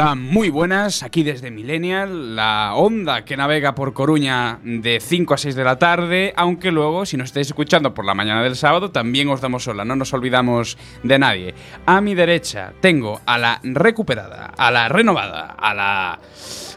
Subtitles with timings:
[0.00, 5.54] Muy buenas, aquí desde Millennial, la onda que navega por Coruña de 5 a 6
[5.54, 9.28] de la tarde, aunque luego, si nos estáis escuchando por la mañana del sábado, también
[9.28, 11.54] os damos sola, no nos olvidamos de nadie.
[11.84, 16.18] A mi derecha tengo a la recuperada, a la renovada, a la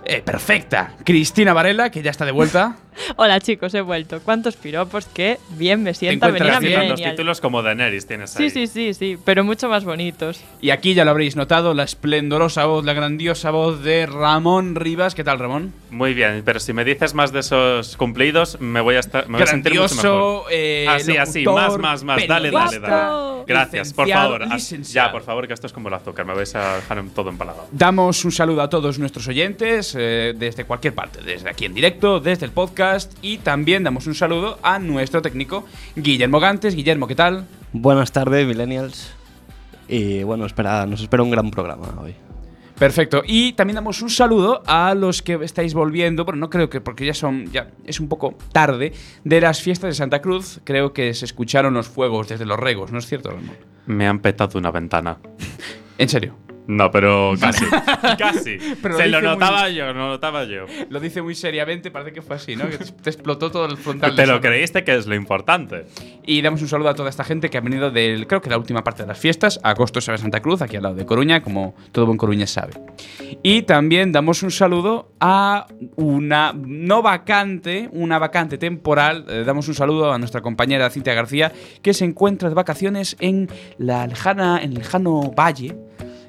[0.04, 2.76] eh, perfecta Cristina Varela, que ya está de vuelta.
[3.16, 4.22] Hola chicos, he vuelto.
[4.22, 5.06] ¿Cuántos piropos?
[5.06, 8.50] Que bien me sienta venir encuentras a bien los títulos como Daenerys tienes ahí.
[8.50, 10.42] Sí, sí, sí, sí, pero mucho más bonitos.
[10.62, 15.16] Y aquí ya lo habréis notado, la esplendorosa voz, la grandiosa voz de Ramón Rivas.
[15.16, 15.74] ¿Qué tal, Ramón?
[15.90, 19.38] Muy bien, pero si me dices más de esos cumplidos, me voy a, estar, me
[19.38, 20.04] voy a sentir mucho mejor.
[20.04, 22.28] Grandioso, eh, Así, así, locutor, más, más, más.
[22.28, 23.44] Dale, dale, dale.
[23.46, 24.44] Gracias, por favor.
[24.44, 25.08] Ah, licenciado.
[25.08, 27.68] Ya, por favor, que esto es como el azúcar, me vais a dejar todo empalagado.
[27.72, 32.20] Damos un saludo a todos nuestros oyentes eh, desde cualquier parte, desde aquí en directo,
[32.20, 32.83] desde el podcast
[33.22, 36.76] y también damos un saludo a nuestro técnico Guillermo Gantes.
[36.76, 37.48] Guillermo, ¿qué tal?
[37.72, 39.14] Buenas tardes, Millennials.
[39.88, 42.16] Y bueno, espera, nos espera un gran programa hoy.
[42.78, 43.24] Perfecto.
[43.26, 47.06] Y también damos un saludo a los que estáis volviendo, bueno, no creo que porque
[47.06, 50.60] ya son ya es un poco tarde de las fiestas de Santa Cruz.
[50.64, 53.56] Creo que se escucharon los fuegos desde los regos, ¿no es cierto, Ramón?
[53.86, 55.20] Me han petado una ventana.
[55.98, 56.36] En serio.
[56.68, 57.66] No, pero casi.
[58.18, 58.58] casi.
[58.82, 60.66] Pero Se lo lo dice muy- notaba yo, lo notaba yo.
[60.90, 62.70] Lo dice muy seriamente, parece que fue así, ¿no?
[62.70, 64.16] Que te explotó todo el frontal.
[64.16, 65.86] Te lo creíste que es lo importante.
[66.26, 68.58] Y damos un saludo a toda esta gente que ha venido del, creo que la
[68.58, 71.76] última parte de las fiestas, agosto sabe Santa Cruz, aquí al lado de Coruña, como
[71.92, 72.74] todo buen coruñés sabe.
[73.44, 79.26] Y también damos un saludo a una no vacante, una vacante temporal.
[79.28, 83.50] Eh, damos un saludo a nuestra compañera Cintia García, que se encuentra de vacaciones en
[83.78, 85.76] la lejana, en el lejano valle.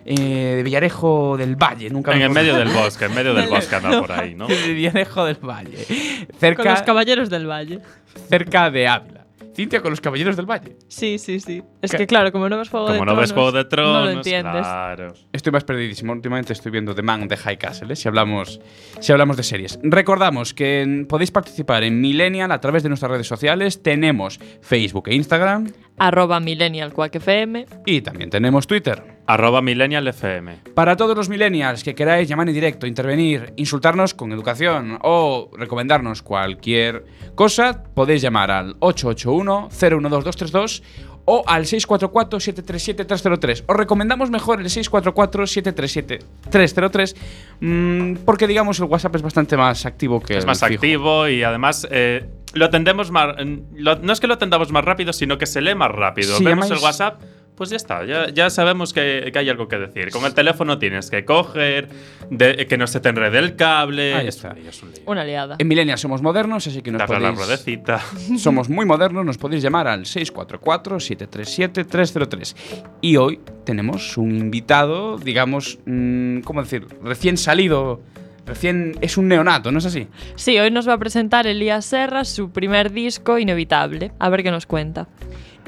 [0.04, 3.74] Eh, de Villarejo del Valle, nunca En el medio del bosque, en medio del bosque
[3.76, 4.46] anda por ahí, ¿no?
[4.48, 7.80] de Villarejo del Valle, Con los cerca, caballeros del valle.
[8.28, 9.20] cerca de Ávila.
[9.54, 10.76] Cintia con los Caballeros del Valle.
[10.88, 11.62] Sí, sí, sí.
[11.80, 11.98] Es ¿Qué?
[11.98, 14.04] que claro, como no ves Juego de Como no Tronos, ves Juego de Tronos, no
[14.06, 14.62] lo entiendes.
[14.62, 15.14] claro.
[15.32, 16.12] Estoy más perdidísimo.
[16.12, 17.94] Últimamente estoy viendo The Man de High Castle, ¿eh?
[17.94, 18.60] si, hablamos,
[18.98, 19.78] si hablamos de series.
[19.84, 23.80] Recordamos que en- podéis participar en Millennial a través de nuestras redes sociales.
[23.80, 25.70] Tenemos Facebook e Instagram.
[25.98, 27.66] Arroba Millennial Quack FM.
[27.86, 29.13] Y también tenemos Twitter.
[29.26, 30.58] Arroba Millennial FM.
[30.74, 36.22] Para todos los millennials que queráis llamar en directo, intervenir, insultarnos con educación o recomendarnos
[36.22, 37.04] cualquier
[37.34, 40.82] cosa, podéis llamar al 881-012-232
[41.26, 43.64] o al 644-737-303.
[43.66, 47.16] Os recomendamos mejor el 644-737-303
[47.60, 50.74] mm, porque, digamos, el WhatsApp es bastante más activo que Es el más fijo.
[50.74, 53.34] activo y además eh, lo atendemos más.
[53.74, 56.38] lo- no es que lo atendamos más rápido, sino que se lee más rápido.
[56.40, 57.22] Vemos el WhatsApp,
[57.56, 58.04] pues ya está.
[58.04, 60.10] Ya, ya sabemos que, que hay algo que decir.
[60.10, 61.88] Con el teléfono tienes que coger,
[62.30, 64.14] de- que no se te enrede el cable.
[64.14, 64.50] Ahí Es está.
[64.50, 65.02] un lío, es un lío.
[65.06, 65.56] Una liada.
[65.58, 67.46] En Millennial somos modernos, así que nos Darle a la podéis...
[67.46, 68.00] ruedecita.
[68.38, 72.54] Somos muy modernos, nos podéis llamar al 644-737-303.
[73.00, 76.86] Y hoy tenemos un invitado, digamos, mm, ¿cómo decir?
[77.02, 78.00] Recién salido,
[78.46, 80.06] recién es un neonato, ¿no es así?
[80.36, 84.12] Sí, hoy nos va a presentar Elías Serra su primer disco, Inevitable.
[84.18, 85.08] A ver qué nos cuenta.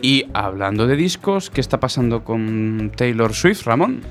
[0.03, 4.03] Y hablando de discos, ¿qué está pasando con Taylor Swift, Ramón?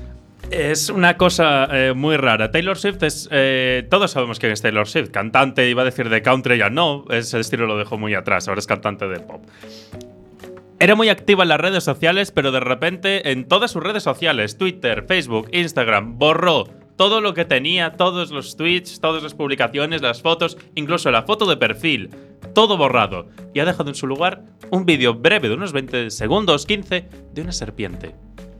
[0.50, 2.50] Es una cosa eh, muy rara.
[2.50, 3.28] Taylor Swift es.
[3.32, 5.10] eh, todos sabemos quién es Taylor Swift.
[5.10, 7.04] Cantante, iba a decir de country, ya no.
[7.10, 8.46] Ese estilo lo dejó muy atrás.
[8.48, 9.44] Ahora es cantante de pop.
[10.78, 14.58] Era muy activa en las redes sociales, pero de repente en todas sus redes sociales,
[14.58, 20.22] Twitter, Facebook, Instagram, borró todo lo que tenía, todos los tweets, todas las publicaciones, las
[20.22, 22.10] fotos, incluso la foto de perfil,
[22.54, 23.28] todo borrado.
[23.54, 27.42] Y ha dejado en su lugar un vídeo breve de unos 20 segundos, 15, de
[27.42, 28.14] una serpiente.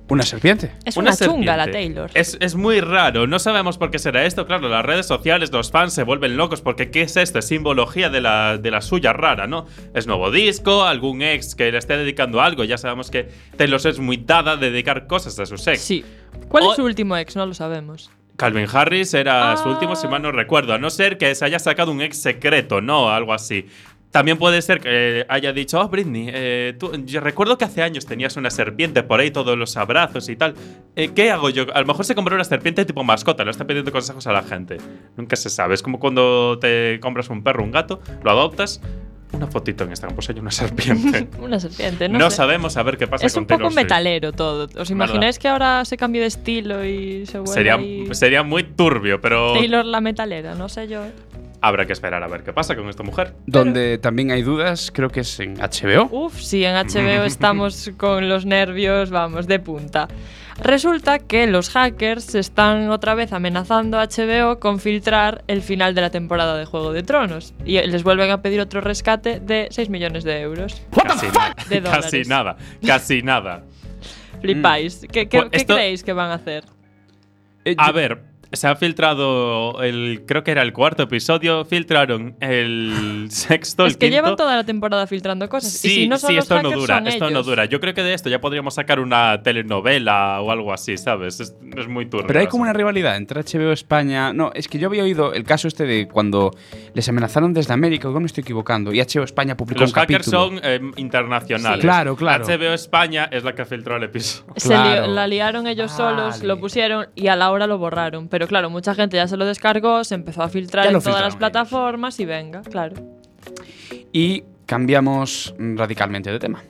[0.08, 0.70] ¿Una serpiente?
[0.84, 1.47] Es una, chunga serpiente.
[1.56, 2.10] la Taylor.
[2.14, 4.47] Es, es muy raro, no sabemos por qué será esto.
[4.47, 7.41] Claro, las redes sociales, los fans se vuelven locos porque ¿qué es esto?
[7.41, 9.66] Es simbología de la, de la suya rara, ¿no?
[9.94, 12.62] Es nuevo disco, algún ex que le esté dedicando algo.
[12.62, 15.80] Ya sabemos que Taylor es muy dada a dedicar cosas a sus ex.
[15.80, 16.04] Sí.
[16.48, 17.34] ¿Cuál O- es su último ex?
[17.34, 18.09] No lo sabemos.
[18.36, 19.72] Calvin Harris era su Ah.
[19.72, 22.80] último, si mal no recuerdo, a no ser que se haya sacado un ex secreto,
[22.80, 23.10] ¿no?
[23.10, 23.66] Algo así.
[24.12, 28.06] También puede ser que haya dicho, oh, Britney, eh, tú- yo recuerdo que hace años
[28.06, 30.54] tenías una serpiente por ahí, todos los abrazos y tal.
[30.94, 31.66] Eh, ¿Qué hago yo?
[31.74, 34.42] A lo mejor se compró una serpiente tipo mascota, le está pidiendo consejos a la
[34.42, 34.78] gente.
[35.16, 35.74] Nunca se sabe.
[35.74, 38.80] Es como cuando te compras un perro, un gato, lo adoptas,
[39.36, 41.28] una fotito en Instagram, pues hay una serpiente.
[41.41, 42.36] Una serpiente, no, no sé.
[42.36, 44.68] sabemos a ver qué pasa Es con un poco metalero todo.
[44.77, 48.65] ¿Os imagináis que ahora se cambie de estilo y se vuelve Sería, ahí sería muy
[48.65, 50.54] turbio, pero Taylor la metalera?
[50.54, 51.04] No sé yo.
[51.04, 51.12] ¿eh?
[51.60, 53.34] Habrá que esperar a ver qué pasa con esta mujer.
[53.47, 56.08] Donde también hay dudas, creo que es en HBO.
[56.10, 60.08] Uf, sí, en HBO estamos con los nervios, vamos, de punta.
[60.58, 66.00] Resulta que los hackers están otra vez amenazando a HBO con filtrar el final de
[66.00, 69.91] la temporada de Juego de Tronos y les vuelven a pedir otro rescate de 6
[69.91, 70.80] millones de euros.
[71.06, 71.26] Casi,
[71.68, 72.04] De dólares.
[72.06, 72.56] casi nada,
[72.86, 73.64] casi nada.
[74.41, 75.06] Flipáis.
[75.12, 76.64] ¿Qué, qué- Pues qué esto- creéis que van a hacer?
[77.64, 78.22] Eh, A yo- ver,
[78.53, 80.22] se ha filtrado el.
[80.27, 81.65] Creo que era el cuarto episodio.
[81.65, 84.15] Filtraron el sexto, el es que quinto.
[84.16, 85.72] llevan toda la temporada filtrando cosas.
[85.72, 87.65] Sí, y si no son sí, los esto no dura, son esto no dura.
[87.66, 91.41] Yo creo que de esto ya podríamos sacar una telenovela o algo así, ¿sabes?
[91.41, 92.27] Es, es muy turbio.
[92.27, 94.33] Pero hay como una rivalidad entre HBO España.
[94.33, 96.53] No, es que yo había oído el caso este de cuando
[96.95, 100.25] les amenazaron desde América, o me estoy equivocando, y HBO España publicó Los un hackers
[100.31, 100.47] capítulo.
[100.48, 101.78] son eh, internacionales.
[101.81, 101.87] Sí.
[101.87, 102.45] Claro, claro.
[102.47, 104.53] HBO España es la que filtró el episodio.
[104.57, 106.47] Se li- la liaron ellos solos, Vale.
[106.47, 108.28] lo pusieron y a la hora lo borraron.
[108.36, 111.33] Pero claro, mucha gente ya se lo descargó, se empezó a filtrar en todas las
[111.33, 112.94] filtraron plataformas y venga, claro.
[114.12, 116.62] Y cambiamos radicalmente de tema.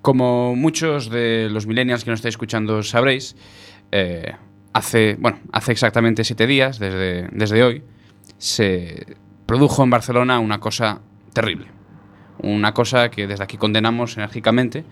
[0.00, 3.36] Como muchos de los millennials que nos estáis escuchando sabréis,
[3.92, 4.34] eh,
[4.72, 7.84] hace, bueno, hace exactamente siete días, desde, desde hoy,
[8.38, 9.06] se
[9.46, 11.00] produjo en Barcelona una cosa
[11.32, 11.68] terrible.
[12.38, 14.84] Una cosa que desde aquí condenamos enérgicamente,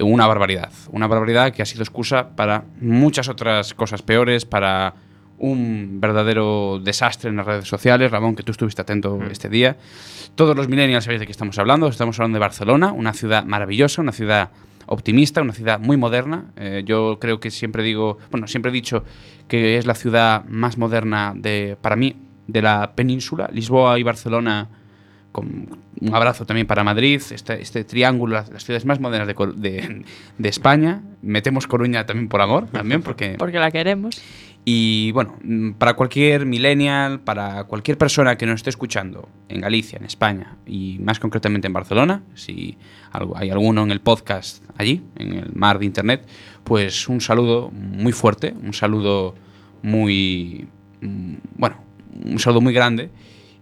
[0.00, 0.72] una barbaridad.
[0.90, 4.94] Una barbaridad que ha sido excusa para muchas otras cosas peores, para
[5.38, 8.10] un verdadero desastre en las redes sociales.
[8.10, 9.76] Ramón, que tú estuviste atento este día.
[10.34, 11.88] Todos los millennials sabéis de qué estamos hablando.
[11.88, 14.50] Estamos hablando de Barcelona, una ciudad maravillosa, una ciudad
[14.86, 16.52] optimista, una ciudad muy moderna.
[16.56, 19.04] Eh, yo creo que siempre digo, bueno, siempre he dicho
[19.48, 22.16] que es la ciudad más moderna de, para mí,
[22.46, 23.50] de la península.
[23.52, 24.68] Lisboa y Barcelona
[25.32, 25.68] con
[26.00, 30.04] un abrazo también para Madrid, este, este triángulo, las, las ciudades más modernas de, de-
[30.38, 31.00] de España.
[31.22, 33.34] Metemos Coruña también por amor, también porque...
[33.38, 34.20] Porque la queremos.
[34.64, 35.36] Y bueno,
[35.78, 40.98] para cualquier millennial, para cualquier persona que nos esté escuchando en Galicia, en España y
[41.00, 42.76] más concretamente en Barcelona, si
[43.34, 46.28] hay alguno en el podcast allí, en el mar de internet,
[46.62, 49.34] pues un saludo muy fuerte, un saludo
[49.82, 50.68] muy,
[51.00, 51.76] mm, bueno,
[52.24, 53.10] un saludo muy grande.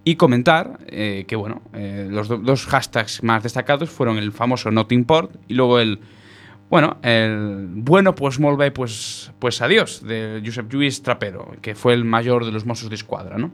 [0.05, 4.71] Y comentar eh, que, bueno, eh, los do- dos hashtags más destacados fueron el famoso
[4.71, 6.01] Not Import y luego el,
[6.71, 11.93] bueno, el bueno, pues molt bé, pues, pues adiós, de Josep Lluís Trapero, que fue
[11.93, 13.51] el mayor de los Mossos de Escuadra, ¿no?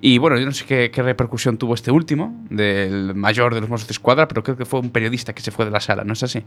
[0.00, 3.86] Y bueno, yo no sé qué, repercusión tuvo este último, del mayor de los Mossos
[3.88, 6.12] de Escuadra, pero creo que fue un periodista que se fue de la sala, ¿no
[6.14, 6.42] es así?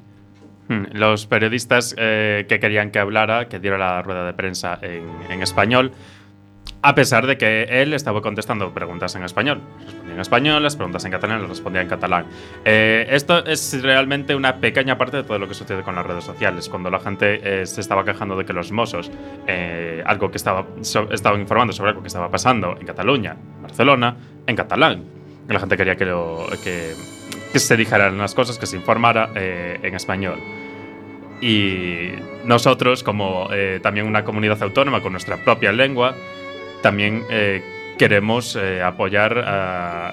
[0.67, 5.03] Hmm, Los periodistas eh, que querían que hablara, que diera la rueda de prensa en,
[5.31, 5.93] en español,
[6.81, 9.61] a pesar de que él estaba contestando preguntas en español.
[9.85, 12.25] Respondía en español, las preguntas en catalán, las respondía en catalán.
[12.63, 16.23] Eh, esto es realmente una pequeña parte de todo lo que sucede con las redes
[16.23, 16.69] sociales.
[16.69, 19.11] Cuando la gente eh, se estaba quejando de que los Mossos,
[19.47, 20.65] eh, algo que estaba,
[21.11, 24.15] estaban informando sobre algo que estaba pasando en Cataluña, Barcelona,
[24.47, 25.03] en catalán.
[25.47, 26.05] La gente quería que,
[26.63, 30.37] que, se dijeran las cosas, que se informara en español.
[31.41, 32.11] Y
[32.45, 33.49] nosotros, como
[33.81, 36.13] también una comunidad autónoma con nuestra propia lengua,
[36.81, 37.61] también eh,
[37.97, 39.43] queremos eh, apoyar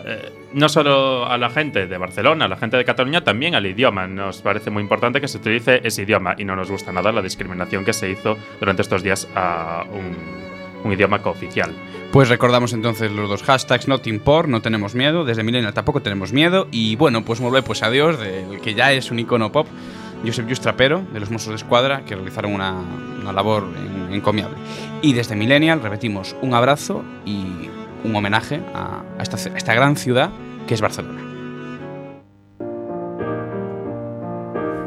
[0.04, 3.64] eh, no solo a la gente de Barcelona, a la gente de Cataluña, también al
[3.66, 4.06] idioma.
[4.06, 7.22] Nos parece muy importante que se utilice ese idioma y no nos gusta nada la
[7.22, 10.16] discriminación que se hizo durante estos días a un,
[10.84, 11.70] un idioma cooficial.
[12.12, 16.68] Pues recordamos entonces los dos hashtags, Import, no tenemos miedo, desde Millennial tampoco tenemos miedo,
[16.70, 19.66] y bueno, pues bé, pues adiós, del que ya es un icono pop,
[20.24, 22.72] Josep Lluís Trapero, de los Mossos de Escuadra, que realizaron una,
[23.20, 24.56] una labor en- encomiable.
[25.02, 27.68] Y desde Millennial repetimos un abrazo y
[28.04, 30.30] un homenaje a, a esta, a esta gran ciudad
[30.66, 31.22] que es Barcelona.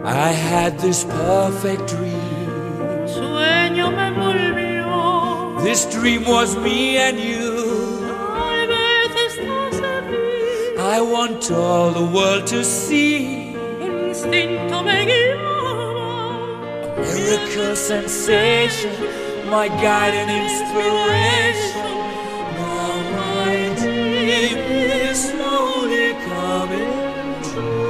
[0.05, 3.07] I had this perfect dream.
[3.07, 5.63] Sueño me volvió.
[5.63, 7.99] This dream was me and you.
[8.33, 10.79] Tal vez estás aquí.
[10.79, 13.38] I want all the world to see.
[14.19, 16.07] Instinto me guiaba.
[16.97, 18.91] Miracle sensation,
[19.49, 21.87] my guide and inspiration.
[22.57, 24.59] Now my dream
[25.07, 26.95] is slowly coming
[27.47, 27.87] true.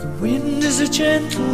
[0.00, 1.49] The wind is a gentle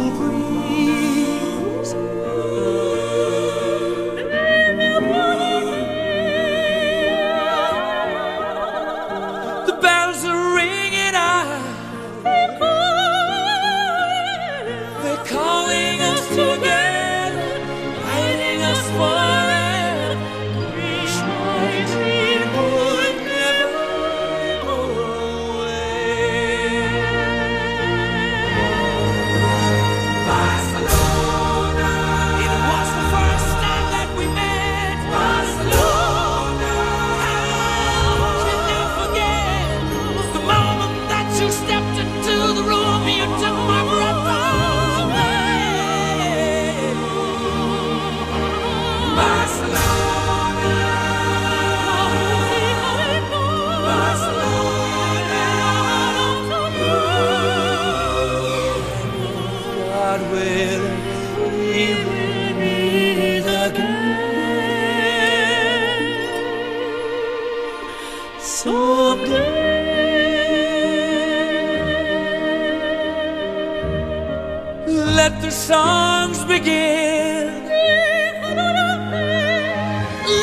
[76.59, 77.47] begin.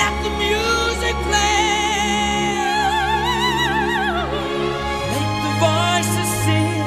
[0.01, 2.55] Let the music play.
[5.15, 6.85] Let the voices sing.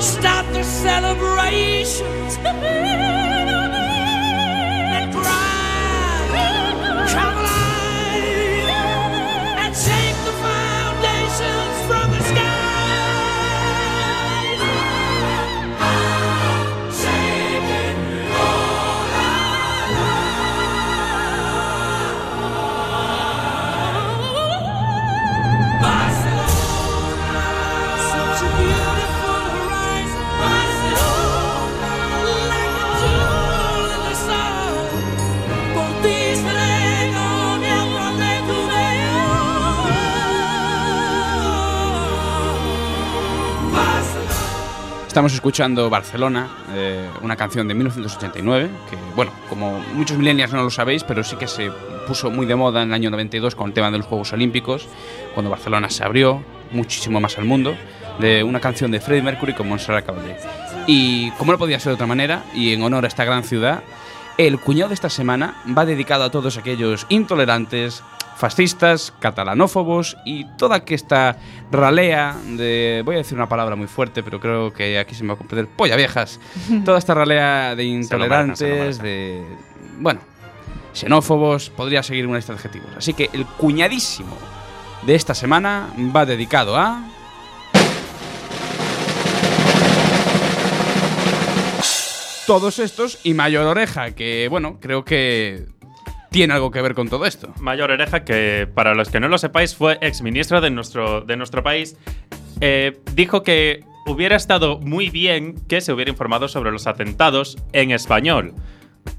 [0.00, 2.32] Start the celebrations.
[45.18, 50.70] Estamos escuchando Barcelona, eh, una canción de 1989, que, bueno, como muchos millennials no lo
[50.70, 51.72] sabéis, pero sí que se
[52.06, 54.86] puso muy de moda en el año 92 con el tema de los Juegos Olímpicos,
[55.34, 57.74] cuando Barcelona se abrió muchísimo más al mundo,
[58.20, 60.36] de una canción de Freddie Mercury con Montserrat Caballé.
[60.86, 63.82] Y como no podía ser de otra manera, y en honor a esta gran ciudad,
[64.36, 68.04] el cuñado de esta semana va dedicado a todos aquellos intolerantes,
[68.38, 71.36] fascistas, catalanófobos y toda aquesta
[71.72, 75.30] ralea de, voy a decir una palabra muy fuerte, pero creo que aquí se me
[75.30, 76.38] va a comprender, polla viejas,
[76.84, 79.02] toda esta ralea de intolerantes, se lo merecen.
[79.02, 79.44] de,
[79.98, 80.20] bueno,
[80.92, 82.90] xenófobos, podría seguir una lista de adjetivos.
[82.96, 84.36] Así que el cuñadísimo
[85.02, 87.02] de esta semana va dedicado a...
[92.46, 95.66] Todos estos y Mayor Oreja, que bueno, creo que
[96.30, 97.52] tiene algo que ver con todo esto.
[97.60, 101.62] Mayor Oreja, que para los que no lo sepáis, fue exministro de nuestro, de nuestro
[101.62, 101.96] país,
[102.60, 107.90] eh, dijo que hubiera estado muy bien que se hubiera informado sobre los atentados en
[107.90, 108.54] español.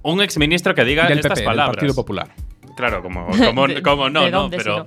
[0.02, 1.76] Un exministro que diga Del estas PP, del palabras.
[1.78, 2.30] Partido Popular.
[2.76, 4.86] Claro, como, como, ¿De- como no, no, pero?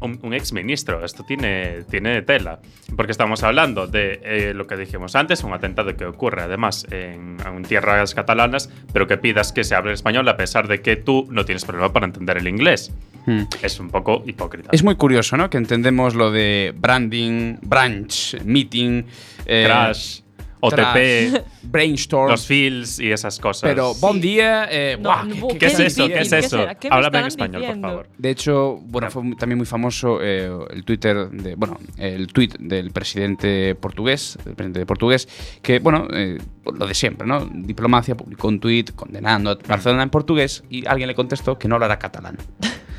[0.00, 2.60] Un, un exministro, esto tiene, tiene tela.
[2.96, 7.36] Porque estamos hablando de eh, lo que dijimos antes, un atentado que ocurre además en,
[7.44, 11.26] en tierras catalanas, pero que pidas que se hable español a pesar de que tú
[11.30, 12.92] no tienes problema para entender el inglés.
[13.26, 13.42] Hmm.
[13.62, 14.70] Es un poco hipócrita.
[14.72, 15.50] Es muy curioso, ¿no?
[15.50, 19.04] Que entendemos lo de branding, branch, meeting,
[19.46, 20.20] eh, Crash,
[20.60, 22.30] OTP, brainstorm.
[22.30, 23.68] los feels y esas cosas.
[23.68, 26.06] pero bon día, eh, No, buah, no, qué- qué- ¿Qué es eso?
[26.08, 26.66] ¿Qué es ¿Qué eso?
[26.80, 27.88] ¿Qué me Háblame en español, diciendo?
[27.88, 28.08] por favor.
[28.18, 32.90] De hecho, bueno, fue también muy famoso eh, el Twitter de, bueno, el tweet del
[32.90, 35.28] presidente portugués, el presidente portugués,
[35.62, 37.48] que bueno, eh, lo de siempre, ¿no?
[37.52, 41.74] Diplomacia publicó un tweet condenando a Barcelona en portugués y alguien le contestó que no
[41.76, 42.36] hablará catalán.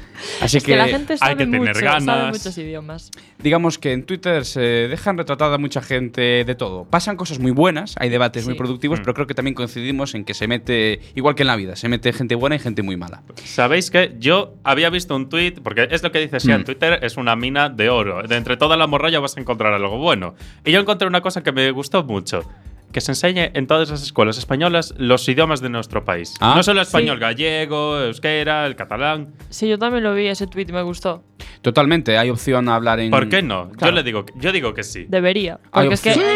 [0.42, 2.38] Así Es que, la gente sabe, que tener mucho, sabe ganas.
[2.38, 3.12] muchos idiomas.
[3.40, 6.86] digamos que en Twitter se dejan retratada mucha gente de todo.
[6.86, 8.58] Pasan cosas muy buenas, hay debates muy Sí.
[8.58, 9.04] productivos, Mm.
[9.04, 11.90] pero creo que también coincidimos en que se mete, igual que en la vida, se
[11.90, 13.24] mete gente buena y gente muy mala.
[13.44, 15.56] ¿Sabéis que yo había visto un tweet?
[15.64, 16.66] Porque es lo que dice Sian, Mm.
[16.66, 18.24] Twitter es una mina de oro.
[18.24, 20.36] De entre toda la morralla vas a encontrar algo bueno.
[20.66, 22.44] Y yo encontré una cosa que me gustó mucho.
[22.92, 26.34] Que se enseñe en todas las escuelas españolas los idiomas de nuestro país.
[26.42, 26.54] Ah.
[26.56, 27.22] no solo español, Sí.
[27.22, 29.34] gallego, euskera, el catalán.
[29.50, 31.24] Sí, yo también lo vi ese tweet y me gustó.
[31.62, 33.12] Totalmente, hay opción a hablar en...
[33.12, 33.70] ¿Por qué no?
[33.72, 33.94] Yo, Claro.
[33.96, 35.06] le digo, yo digo que sí.
[35.08, 35.60] Debería.
[35.72, 36.32] Porque es que hay gente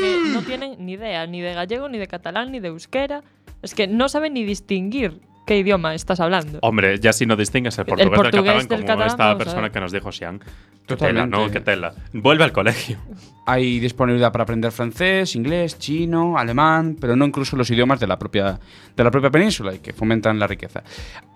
[0.00, 3.22] que no tienen ni idea ni de gallego, ni de catalán, ni de euskera.
[3.62, 6.58] Es que no saben ni distinguir qué idioma estás hablando.
[6.62, 9.38] Hombre, ya si no distingues el El portugués, del portugués catalán, del como catalán, esta
[9.38, 10.40] persona que nos dijo Sian.
[10.88, 11.26] Qué tela.
[11.26, 11.50] ¿no?
[11.50, 11.94] Qué tela.
[12.12, 12.98] Vuelve al colegio.
[13.46, 18.18] Hay disponibilidad para aprender francés, inglés, chino, alemán, pero no incluso los idiomas de la
[18.18, 18.58] propia,
[18.96, 20.82] de la propia península y que fomentan la riqueza.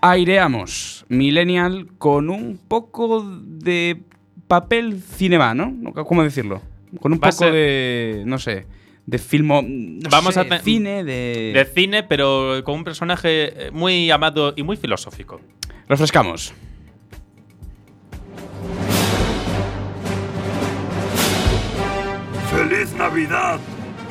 [0.01, 4.01] Aireamos Millennial con un poco de
[4.47, 5.93] papel cinema, ¿no?
[6.05, 6.61] ¿Cómo decirlo?
[6.99, 8.67] Con un Va poco de, no sé,
[9.05, 11.51] de filmo, no Vamos sé, a cine, de...
[11.53, 15.41] De cine, pero con un personaje muy amado y muy filosófico.
[15.87, 16.53] Refrescamos.
[22.55, 23.59] ¡Feliz Navidad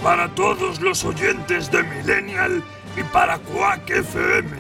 [0.03, 2.63] para todos los oyentes de Millennial
[2.97, 4.51] y para Quack FM!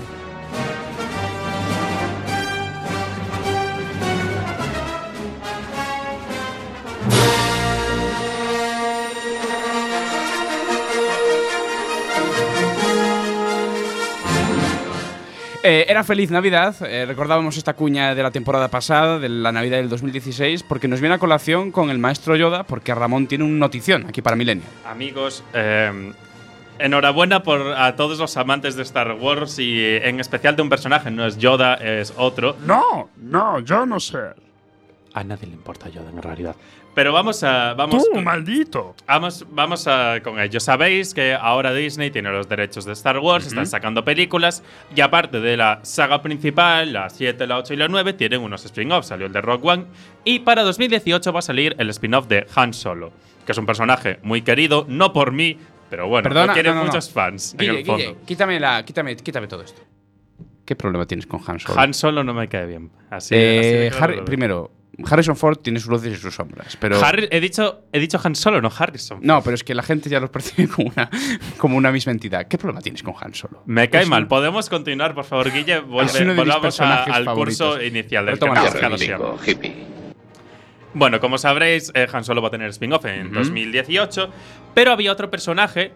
[15.64, 19.76] Eh, era feliz Navidad, eh, recordábamos esta cuña de la temporada pasada, de la Navidad
[19.76, 23.60] del 2016, porque nos viene a colación con el maestro Yoda, porque Ramón tiene un
[23.60, 24.68] notición aquí para Millennial.
[24.84, 26.12] Amigos, eh,
[26.80, 30.68] enhorabuena por a todos los amantes de Star Wars y eh, en especial de un
[30.68, 32.56] personaje, no es Yoda, es otro.
[32.66, 34.18] No, no, yo no sé.
[35.14, 36.56] A nadie le importa Yoda en realidad.
[36.94, 37.72] Pero vamos a.
[37.72, 38.94] Vamos ¡Tú, con- maldito!
[39.06, 40.60] Vamos, vamos a, con ello.
[40.60, 44.62] Sabéis que ahora Disney tiene los derechos de Star Wars, están sacando películas
[44.94, 48.64] y aparte de la saga principal, la 7, la 8 y la 9, tienen unos
[48.66, 49.06] spin-offs.
[49.08, 49.84] Salió el de Rock One
[50.24, 53.10] y para 2018 va a salir el spin-off de Han Solo,
[53.46, 55.56] que es un personaje muy querido, no por mí,
[55.88, 56.84] pero bueno, Perdona, no, no, no.
[56.84, 58.04] muchos fans en el fondo.
[58.04, 59.80] Guille, quítame, la, quítame, quítame todo esto.
[60.66, 61.80] ¿Qué problema tienes con Han Solo?
[61.80, 62.90] Han Solo no me cae bien.
[63.10, 64.70] Así, Eh, así Harry- primero,
[65.10, 68.34] Harrison Ford tiene sus luces y sus sombras, pero Harry- he, dicho, he dicho Han
[68.34, 69.20] Solo, no Harrison.
[69.22, 71.08] no, pero es que la gente ya los percibe como una,
[71.56, 72.46] como una misma entidad.
[72.46, 73.62] ¿Qué problema tienes con Han Solo?
[73.64, 74.24] Me cae Es mal.
[74.24, 75.80] un- ¿Podemos continuar, por favor, Guille?
[75.80, 77.66] Volve- Es uno de mis volvamos a- al favoritos.
[77.68, 78.38] curso inicial del
[79.46, 79.72] hippie.
[80.94, 83.36] Bueno, como sabréis, eh, Han Solo va a tener spin-off en Ujú.
[83.36, 84.30] 2018,
[84.74, 85.92] pero había otro personaje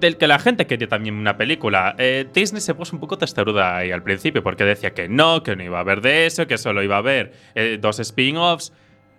[0.00, 1.94] del que la gente quería también una película.
[1.98, 5.54] Eh, Disney se puso un poco testaruda ahí al principio porque decía que no, que
[5.56, 8.72] no iba a haber de eso, que solo iba a haber eh, dos spin-offs,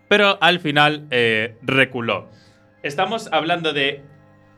[0.08, 2.30] pero al final eh, reculó.
[2.82, 4.04] Estamos hablando de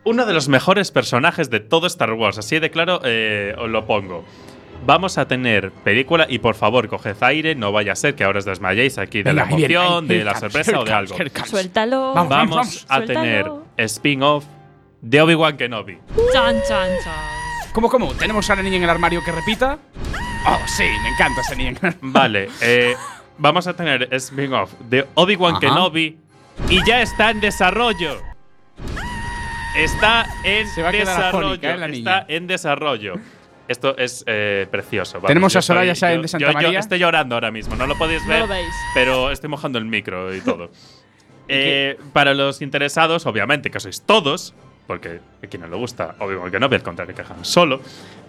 [0.03, 3.85] uno de los mejores personajes de todo Star Wars, así de claro eh, os lo
[3.85, 4.25] pongo.
[4.85, 8.39] Vamos a tener película y por favor coged aire, no vaya a ser que ahora
[8.39, 11.15] os desmayéis aquí de Venga, la emoción, ahí, de la sorpresa o de algo.
[11.45, 12.13] Suéltalo.
[12.13, 13.19] Vamos, Vamos vamos, a suéltalo.
[13.21, 14.45] tener spin-off
[15.07, 15.99] de Obi-Wan Kenobi.
[16.33, 17.13] Chan, chan, chan.
[17.73, 18.11] ¿Cómo, cómo?
[18.15, 19.77] ¿Tenemos a la niña en el armario que repita?
[20.47, 22.11] Oh, sí, me encanta esa niña en el armario.
[22.11, 22.95] Vale, eh,
[23.37, 25.59] vamos a tener spin-off de Obi-Wan.
[25.59, 26.17] Kenobi
[26.69, 28.19] y ya está en desarrollo.
[29.77, 31.53] Está en Se va a quedar desarrollo.
[31.61, 33.13] ¿eh, la está en desarrollo.
[33.67, 35.17] Esto es eh, precioso.
[35.17, 36.79] vamos, Tenemos a Soraya estoy- Sáenz yo- de Santa yo- yo María.
[36.79, 38.39] estoy llorando ahora mismo, no lo podéis No ver.
[38.41, 38.73] lo veis.
[38.95, 40.71] pero estoy mojando el micro y todo.
[41.47, 44.55] Eh, para los interesados, obviamente, que sois todos,
[44.87, 47.81] porque a quien no le gusta Obi-Wan Kenobi, al contrario que Han Solo,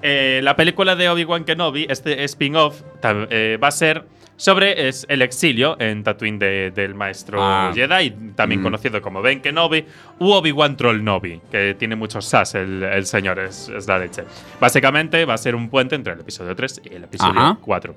[0.02, 2.82] eh, la película de Obi-Wan Kenobi, este spin-off,
[3.30, 4.04] eh, va a ser
[4.38, 7.72] sobre es el exilio en Tatooine de- del maestro Ah.
[7.74, 8.64] Jedi, también Mm.
[8.64, 9.86] conocido como Ben Kenobi,
[10.18, 14.24] u Obi-Wan Troll Nobi, que tiene muchos sas el, el señor, es, es la leche.
[14.60, 17.58] Básicamente va a ser un puente entre el episodio 3 y el episodio Ajá.
[17.62, 17.94] 4.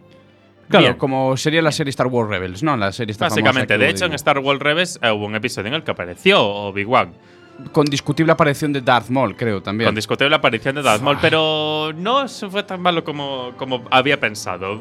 [0.70, 0.98] Claro, Bien.
[0.98, 2.78] como sería la serie Star Wars Rebels, ¿no?
[2.78, 5.84] La serie Básicamente, de hecho, en Star Wars Rebels eh, hubo un episodio en el
[5.84, 7.12] que apareció Obi-Wan.
[7.72, 9.88] Con discutible aparición de Darth Maul, creo, también.
[9.88, 14.80] Con discutible aparición de Darth Maul, pero no fue tan malo como, como había pensado.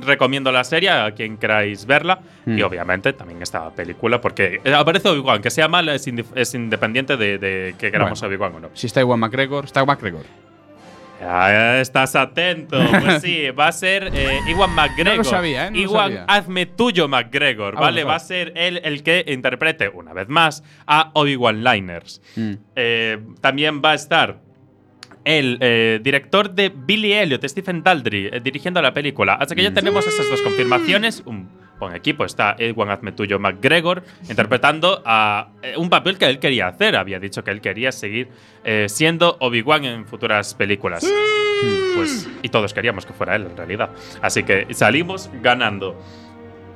[0.00, 2.20] Recomiendo la serie a quien queráis verla.
[2.46, 2.58] Mm.
[2.58, 5.42] Y obviamente también esta película, porque eh, aparece Obi-Wan.
[5.42, 8.34] Que sea mala es, es independiente de, de que queramos Bueno.
[8.34, 8.70] Obi-Wan o no.
[8.74, 10.24] Si está Iwan McGregor, está McGregor.
[11.20, 12.78] Ah, estás atento.
[13.00, 15.04] Pues sí, va a ser eh, Iwan McGregor.
[15.12, 15.70] No lo sabía, ¿eh?
[15.70, 16.24] No lo Iwan, sabía.
[16.28, 17.74] hazme tuyo, McGregor.
[17.76, 18.02] Ah, ¿Vale?
[18.02, 22.22] bueno, Va a ser él el que interprete, una vez más, a Obi-Wan Liners.
[22.36, 22.52] Mm.
[22.76, 24.38] Eh, también va a estar
[25.24, 29.34] el eh, director de Billy Elliot, Stephen Daldry, eh, dirigiendo la película.
[29.34, 29.74] Así que ya Mm.
[29.74, 31.22] tenemos esas dos confirmaciones.
[31.26, 31.48] Un
[31.78, 32.24] buen equipo.
[32.24, 36.96] Está Edwin Azmetuyo McGregor interpretando a eh, un papel que él quería hacer.
[36.96, 38.28] Había dicho que él quería seguir
[38.64, 41.06] eh, siendo Obi-Wan en futuras películas.
[41.96, 43.90] Pues, y todos queríamos que fuera él, en realidad.
[44.22, 46.00] Así que salimos ganando.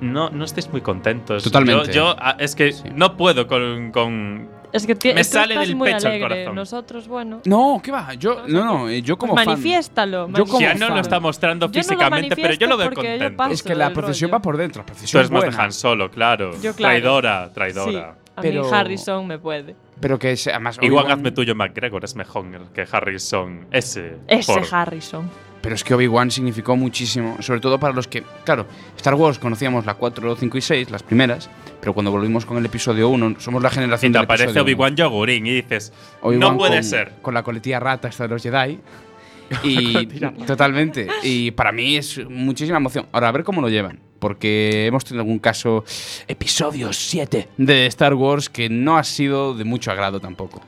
[0.00, 1.44] No, no estéis muy contentos.
[1.44, 1.92] Totalmente.
[1.92, 2.88] Yo, yo, ah, es que Sí.
[2.92, 6.54] no puedo con, con Es que Me tú sale estás del muy pecho el corazón.
[6.54, 7.40] Nosotros, bueno.
[7.44, 8.14] No, ¿qué va?
[8.14, 9.52] Yo, no, no, eh, yo como Pues fan.
[9.54, 10.28] manifiéstalo.
[10.30, 10.94] Yo como Ya no fan.
[10.94, 13.44] lo está mostrando Yo no lo físicamente, pero yo lo veo contento.
[13.50, 14.38] Es que la procesión rollo.
[14.38, 14.80] va por dentro.
[14.82, 15.62] La Tú procesión eres más de buena.
[15.64, 16.52] Han Solo, claro.
[16.62, 16.74] Yo, claro.
[16.94, 18.16] Traidora, Sí, traidora.
[18.34, 19.76] a Pero- mí Harrison me puede.
[20.00, 20.78] Pero que sea más.
[20.80, 23.66] Igual hazme tuyo McGregor, es mejor que Harrison.
[23.70, 24.16] Ese.
[24.26, 25.30] Ese por- Harrison.
[25.62, 29.86] Pero es que Obi-Wan significó muchísimo, sobre todo para los que, claro, Star Wars conocíamos
[29.86, 31.48] la 4, 5 y 6, las primeras,
[31.80, 34.96] pero cuando volvimos con el episodio 1, somos la Y generación te del aparece Obi-Wan
[34.96, 36.28] Yogurín y dices, 1.
[36.28, 37.12] Obi-Wan no puede con- ser.
[37.22, 38.78] Con la coletilla rata esta de los Jedi.
[39.64, 40.06] Y
[40.46, 41.06] totalmente.
[41.22, 43.06] Y para mí es muchísima emoción.
[43.12, 44.00] Ahora, a ver cómo lo llevan.
[44.18, 45.84] Porque hemos tenido algún caso,
[46.26, 50.62] episodio 7 de Star Wars, que no ha sido de mucho agrado tampoco.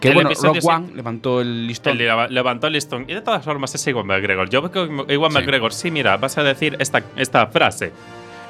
[0.00, 1.98] Que El bueno, Rock One 7 levantó el listón.
[1.98, 3.04] Levantó el listón.
[3.08, 4.48] Y de todas formas es Iwan McGregor.
[4.48, 4.70] Yo veo
[5.06, 5.38] que Iwan Sí.
[5.38, 7.92] McGregor, sí, mira, vas a decir esta, esta frase.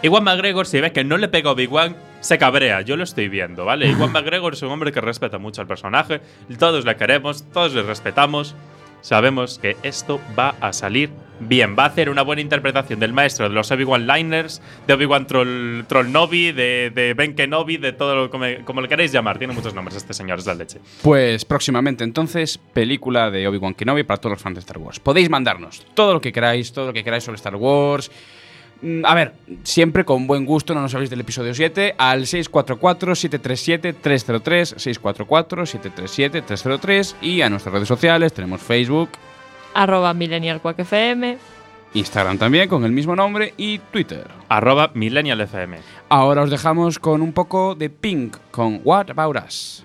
[0.03, 2.81] Iwan McGregor, si ve que no le pega a Obi-Wan, se cabrea.
[2.83, 3.89] Yo lo estoy viendo, ¿vale?
[3.89, 6.21] Iwan McGregor es un hombre que respeta mucho al personaje.
[6.59, 8.55] Todos le queremos, todos le respetamos.
[9.01, 11.11] Sabemos que esto va a salir
[11.41, 11.75] bien.
[11.79, 15.85] Va a hacer una buena interpretación del maestro de los Obi-Wan Liners, de Obi-Wan Troll,
[15.87, 19.39] Troll Novi, de, Ben Kenobi, de todo lo como, como le queréis llamar.
[19.39, 20.79] Tiene muchos nombres este señor, es la leche.
[21.03, 25.01] Pues próximamente entonces, película de Obi-Wan Kenobi para todos los fans de Star Wars.
[25.01, 28.11] Podéis mandarnos todo lo que queráis, todo lo que queráis sobre Star Wars.
[28.83, 34.75] Mm, A ver, siempre con buen gusto, no nos habéis del episodio 7, al 644-737-303,
[34.77, 39.11] 644-737-303 y a nuestras redes sociales, tenemos Facebook,
[39.75, 41.39] Arroba Millennial Quack FM.
[41.93, 44.27] Instagram también con el mismo nombre y Twitter.
[44.49, 45.79] Arroba MillennialFM.
[46.09, 49.85] Ahora os dejamos con un poco de Pink con What About Us.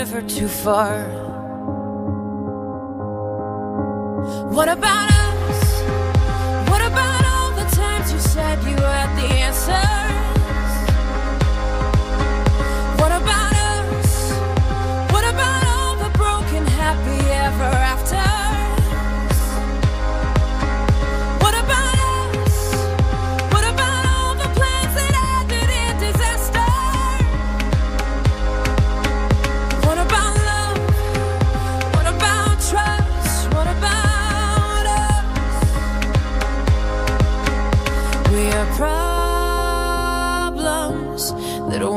[0.00, 0.96] river too far.
[4.56, 5.82] What about us?
[6.70, 9.99] What about all the times you said you had the answers?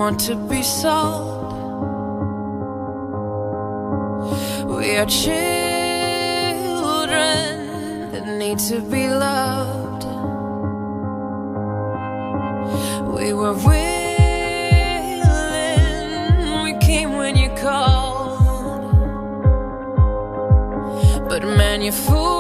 [0.04, 1.54] Want to be sold.
[4.68, 5.32] We are children
[8.12, 10.04] that need to be loved.
[13.16, 14.04] We were willing,
[16.66, 18.42] we came when you called.
[21.30, 22.33] But man, you fooled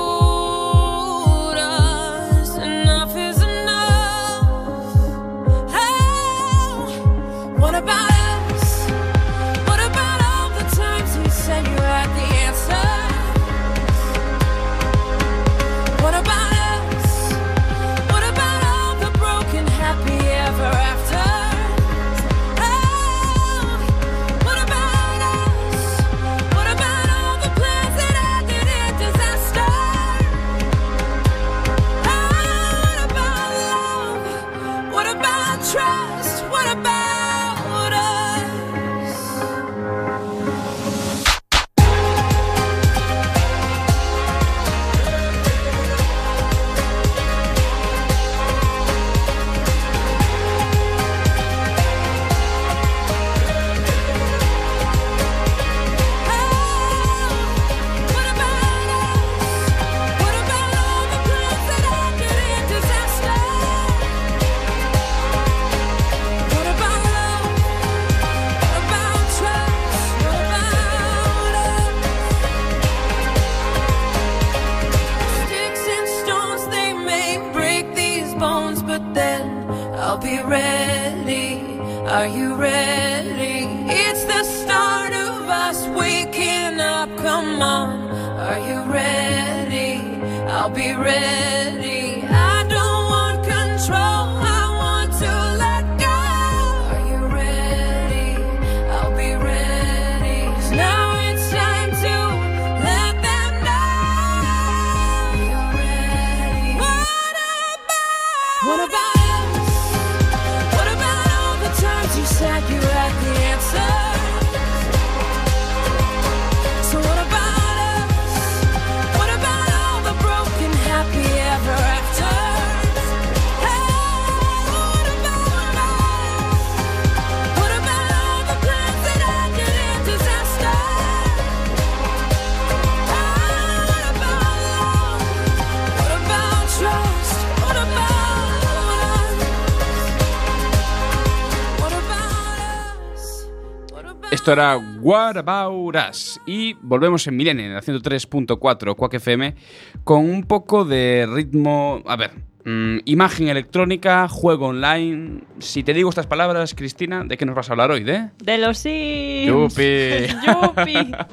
[144.44, 146.38] Esto era What About Us.
[146.46, 149.56] Y volvemos en Millennium, en la 103.4 Quack FM,
[150.04, 152.04] con un poco de ritmo.
[152.06, 152.32] A ver,
[152.66, 155.44] mm, imagen electrónica, juego online.
[155.60, 158.04] Si te digo estas palabras, Cristina, ¿de qué nos vas a hablar hoy?
[158.04, 158.32] ¿De?
[158.44, 159.48] De los Sims.
[159.48, 160.28] Yupi.
[160.46, 161.12] Yupi.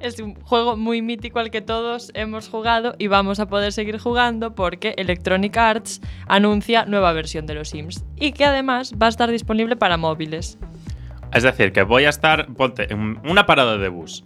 [0.00, 3.98] Es un juego muy mítico al que todos hemos jugado y vamos a poder seguir
[3.98, 9.08] jugando porque Electronic Arts anuncia nueva versión de los Sims y que además va a
[9.08, 10.58] estar disponible para móviles.
[11.32, 14.22] Es decir, que voy a estar, ponte, en una parada de bus.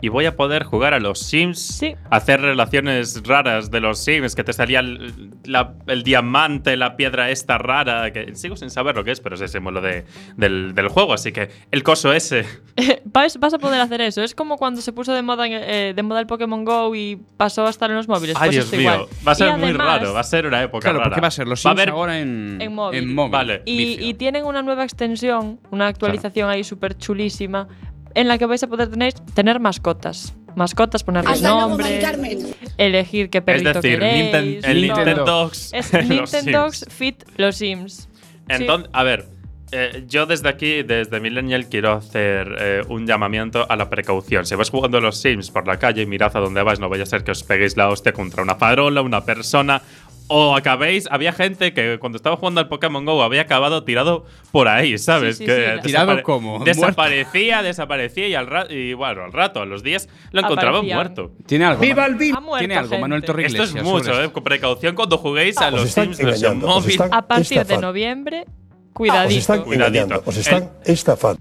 [0.00, 1.94] Y voy a poder jugar a los Sims, Sí.
[2.10, 7.30] hacer relaciones raras de los Sims, que te salía el, la- el diamante, la piedra
[7.30, 10.04] esta rara, que sigo sin saber lo que es, pero es ese lo de,
[10.36, 12.44] del, del juego, así que el coso ese.
[13.04, 14.22] vas, vas a poder hacer eso.
[14.22, 17.20] Es como cuando se puso de moda, en- eh, de moda el Pokémon Go y
[17.36, 18.36] pasó a estar en los móviles.
[18.38, 19.06] Ay, pues Dios mío, igual.
[19.26, 21.10] va a ser Y muy además, raro, va a ser una época Claro, rara.
[21.10, 23.14] porque va a ser los Va a Sims haber- ahora en, En móvil.
[23.30, 23.62] Vale.
[23.64, 24.06] Y, vicio.
[24.06, 27.68] y tienen una nueva extensión, una actualización ahí súper chulísima,
[28.14, 30.34] en la que vais a poder tener, tener mascotas.
[30.56, 32.38] Mascotas, ponerles Hasta luego, nombre, Mari Carmen.
[32.78, 34.34] elegir qué Es perrito decir, queréis.
[34.34, 35.50] Ninten- el Nintendo.
[35.52, 35.86] Es
[36.42, 36.86] Sims.
[36.88, 38.08] Fit los Sims.
[38.48, 39.26] Entonces, a ver,
[39.70, 44.46] eh, yo desde aquí, desde Millennial, quiero hacer eh, un llamamiento a la precaución.
[44.46, 47.02] Si vais jugando a los Sims por la calle, mirad a dónde vais, no vaya
[47.02, 49.82] a ser que os peguéis la hostia contra una farola, una persona.
[50.30, 54.68] O acabéis, había gente que cuando estaba jugando al Pokémon Go había acabado tirado por
[54.68, 55.38] ahí, ¿sabes?
[55.38, 55.80] Sí, sí, que sí.
[55.88, 56.62] ¿Tirado cómo?
[56.64, 60.96] Desaparecía, desaparecía y al rato, y bueno, al rato, a los días, lo encontraba Aparecían.
[60.98, 61.32] muerto.
[61.46, 61.80] Tiene algo.
[61.80, 62.98] ¡Viva el Tiene algo, gente.
[63.00, 64.30] Manuel Torre Esto es mucho, ¿eh?
[64.30, 67.00] Con precaución cuando juguéis a Os los Sims versión os móvil.
[67.10, 69.38] A partir de noviembre, Os cuidadito.
[69.40, 70.22] están Cuidadito.
[70.26, 71.40] os están estafando.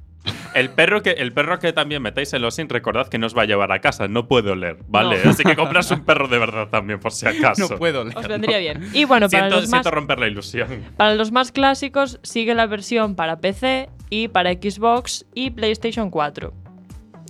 [0.54, 3.38] El perro, que, el perro que también metáis en los Sims, recordad que no os
[3.38, 5.20] va a llevar a casa, no puede oler, ¿vale?
[5.24, 5.32] No.
[5.32, 7.68] Así que compras un perro de verdad también, por si acaso.
[7.70, 8.18] No puedo leer.
[8.18, 8.90] Os vendría bien.
[8.94, 10.68] Y bueno, para Siento, los, más, siento romper la ilusión.
[10.98, 16.54] para los más clásicos, sigue la versión para PC y para Xbox y PlayStation 4.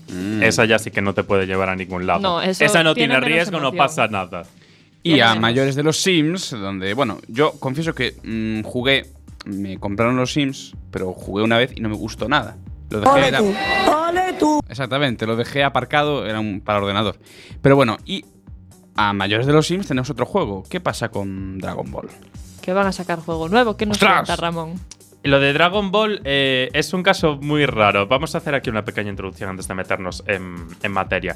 [0.09, 0.43] Mm.
[0.43, 2.19] Esa ya sí que no te puede llevar a ningún lado.
[2.21, 4.43] No, eso Esa no tiene riesgo, no pasa nada.
[5.03, 9.05] Y a mayores de los Sims, donde, bueno, yo confieso que mm, jugué,
[9.45, 12.57] me compraron los Sims, pero jugué una vez y no me gustó nada.
[12.89, 13.27] Lo dejé.
[13.27, 13.39] era-
[14.69, 17.17] Exactamente, lo dejé aparcado, era un, para ordenador.
[17.61, 18.25] Pero bueno, y
[18.95, 20.63] a mayores de los Sims tenemos otro juego.
[20.69, 22.09] ¿Qué pasa con Dragon Ball?
[22.61, 23.77] Que van a sacar juego nuevo.
[23.77, 24.73] ¿Qué nos cuenta Ramón?
[25.23, 28.07] Lo de Dragon Ball eh, es un caso muy raro.
[28.07, 31.35] Vamos a hacer aquí una pequeña introducción antes de meternos en, en materia.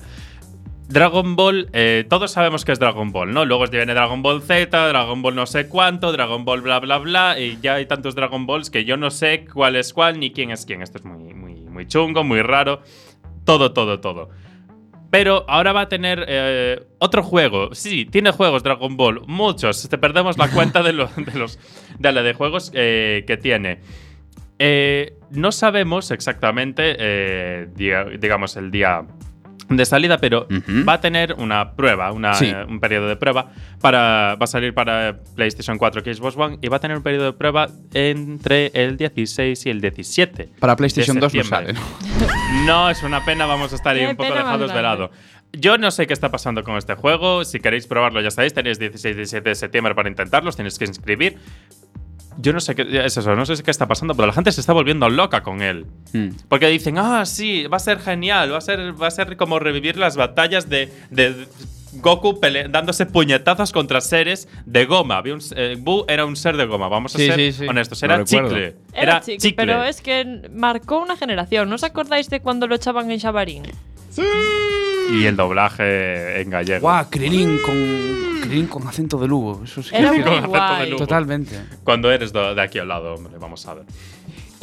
[0.91, 3.45] Dragon Ball, eh, todos sabemos que es Dragon Ball, ¿no?
[3.45, 7.39] Luego viene Dragon Ball Z, Dragon Ball no sé cuánto, Dragon Ball bla bla bla,
[7.39, 10.51] y ya hay tantos Dragon Balls que yo no sé cuál es cuál ni quién
[10.51, 10.81] es quién.
[10.81, 12.81] Esto es muy, muy, muy chungo, muy raro.
[13.45, 14.29] Todo, todo, todo.
[15.09, 17.73] Pero ahora va a tener eh, otro juego.
[17.73, 19.87] Sí, tiene juegos Dragon Ball, muchos.
[19.89, 21.57] Te perdemos la cuenta de, lo- de los
[21.99, 23.79] de la de juegos eh, que tiene.
[25.31, 26.95] No sabemos exactamente,
[27.75, 29.03] diga- digamos, el día
[29.77, 30.47] de salida, pero
[30.87, 32.47] va a tener una prueba, una, Sí.
[32.47, 33.51] eh, un periodo de prueba.
[33.81, 37.03] Para, va a salir para PlayStation 4 y Xbox One y va a tener un
[37.03, 40.49] periodo de prueba entre el 16 y el 17.
[40.59, 41.73] Para PlayStation de 2 no sale.
[41.73, 41.79] ¿no?
[42.65, 45.11] No, es una pena, vamos a estar ahí un poco dejados de lado.
[45.53, 47.43] Yo no sé qué está pasando con este juego.
[47.43, 50.85] Si queréis probarlo, ya sabéis, tenéis 16 y 17 de septiembre para intentarlos, tenéis que
[50.85, 51.37] inscribir.
[52.37, 54.61] Yo no sé qué es eso, no sé qué está pasando, pero la gente se
[54.61, 55.85] está volviendo loca con él.
[56.13, 56.29] Mm.
[56.47, 59.59] Porque dicen, ah, sí, va a ser genial, va a ser, va a ser como
[59.59, 61.47] revivir las batallas de, de
[61.95, 65.17] Goku pele- dándose puñetazos contra seres de goma.
[65.17, 67.67] Había un, eh, Buu era un ser de goma, vamos a Sí, ser sí, sí.
[67.67, 68.01] honestos.
[68.01, 68.75] Lo Era chicle.
[68.93, 71.67] Era, chicle, pero es que marcó una generación.
[71.69, 73.63] ¿No os acordáis de cuando lo echaban en Xabarín?
[75.13, 76.81] Y el doblaje en gallego.
[76.81, 77.75] Guau, Krilin con,
[78.41, 79.61] Krilin con acento de Lugo.
[79.63, 80.89] Eso sí que Era muy Con acento de guay.
[80.89, 80.99] Lugo.
[81.03, 81.59] Totalmente.
[81.83, 83.85] Cuando eres de aquí al lado, hombre, vamos a ver.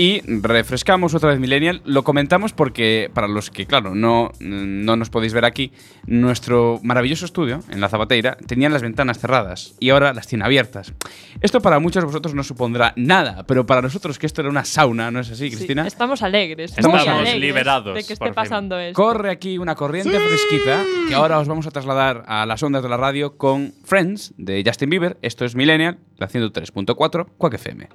[0.00, 1.82] Y refrescamos otra vez Millennial.
[1.84, 5.72] Lo comentamos porque, para los que, claro, no, no nos podéis ver aquí,
[6.06, 10.94] nuestro maravilloso estudio en la Zapateira tenía las ventanas cerradas y ahora las tiene abiertas.
[11.40, 14.64] Esto para muchos de vosotros no supondrá nada, pero para nosotros que esto era una
[14.64, 15.84] sauna, ¿no es así, Sí, Cristina?
[15.84, 16.70] estamos alegres.
[16.76, 18.94] Estamos muy alegres liberados, de que esté pasando esto.
[19.02, 22.88] Corre aquí una corriente fresquita que ahora os vamos a trasladar a las ondas de
[22.88, 25.16] la radio con Friends de Justin Bieber.
[25.22, 27.88] Esto es Millennial, la 103.4, Quack FM.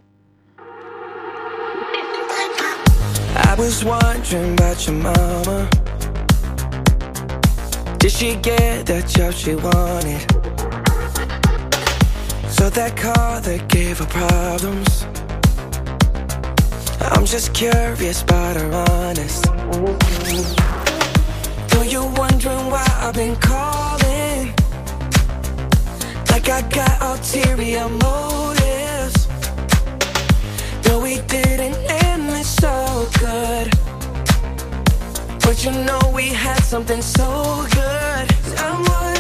[3.54, 5.70] I was wondering about your mama.
[8.00, 10.22] Did she get the job she wanted?
[12.50, 15.06] So that car that gave her problems.
[17.00, 19.44] I'm just curious about her honest.
[21.70, 24.48] Though you're wondering why I've been calling.
[26.32, 29.28] Like I got ulterior motives.
[30.88, 31.53] No, we so
[33.24, 33.70] good.
[35.44, 38.34] But you know we had something so good.
[38.60, 39.13] Wondering,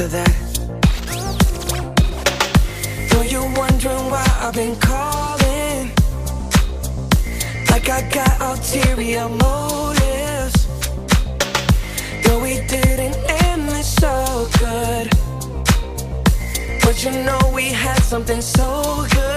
[0.00, 0.34] answer that.
[3.12, 5.90] Know you're wondering why I've been calling.
[7.70, 10.66] Like I got ulterior motives.
[12.22, 15.10] Though we didn't end this so good.
[16.82, 19.27] But you know we had something so good.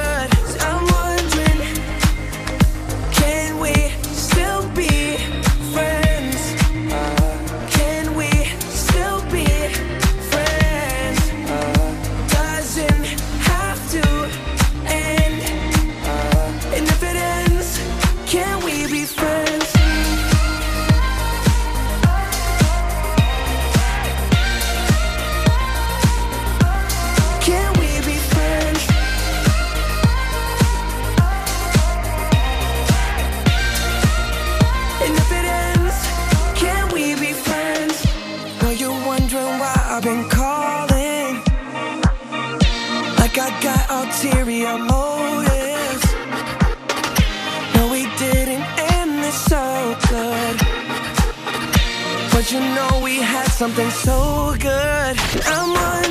[53.32, 55.15] Had something so good.
[55.48, 56.11] I'm wondering,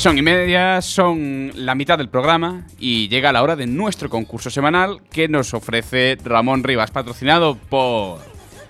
[0.00, 4.48] Son y media, son la mitad del programa y llega la hora de nuestro concurso
[4.48, 8.18] semanal que nos ofrece Ramón Rivas, patrocinado por...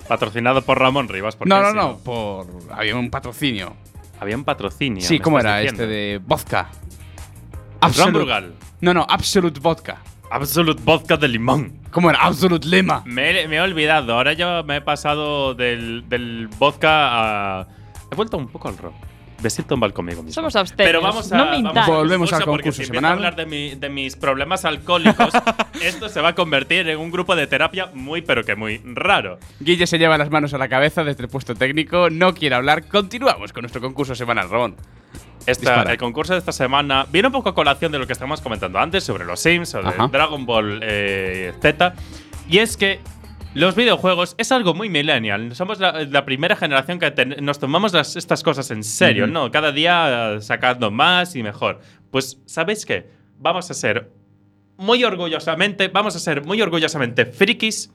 [0.09, 1.37] Patrocinado por Ramón Rivas.
[1.37, 2.49] ¿por No, no, no, por...
[2.73, 3.77] Había un patrocinio.
[4.19, 5.03] Había un patrocinio.
[5.03, 5.85] Sí, ¿cómo era diciendo.
[5.85, 6.69] este de vodka?
[8.13, 8.55] Brugal.
[8.81, 9.99] No, no, Absolute Vodka.
[10.33, 11.79] Absolute Vodka de limón.
[11.93, 12.19] ¿Cómo era?
[12.23, 13.03] Absolute Lema.
[13.07, 14.15] Me, he- me he olvidado.
[14.15, 17.69] Ahora yo me he pasado del, del vodka a.
[18.11, 18.93] He vuelto un poco al ron.
[19.43, 20.35] Me siento mal conmigo mismo.
[20.35, 21.37] Somos abstemios, Pero vamos a.
[21.37, 23.13] no vamos al Volvemos al porque concurso si semanal.
[23.13, 25.31] empiezo a hablar de, mi- de mis problemas alcohólicos,
[25.83, 29.39] esto se va a convertir en un grupo de terapia muy, pero que muy raro.
[29.61, 32.87] Guille se lleva las manos a la cabeza desde el puesto técnico, no quiere hablar.
[32.87, 34.77] Continuamos con nuestro concurso semanal, Ramón.
[35.47, 38.41] Esta- el concurso de esta semana viene un poco a colación de lo que estábamos
[38.43, 40.09] comentando antes sobre los Sims Ajá.
[40.09, 41.95] Dragon Ball eh, Z.
[42.49, 43.01] Y es que
[43.55, 45.55] los videojuegos es algo muy millennial.
[45.57, 49.27] Somos la, la primera generación que ten- nos tomamos las- estas cosas en serio.
[49.27, 49.51] ¿no?
[49.51, 51.81] Cada día eh, sacando más y mejor.
[52.11, 53.09] Pues, ¿sabéis qué?
[53.39, 54.11] Vamos a ser
[54.77, 57.91] muy orgullosamente, vamos a ser muy orgullosamente frikis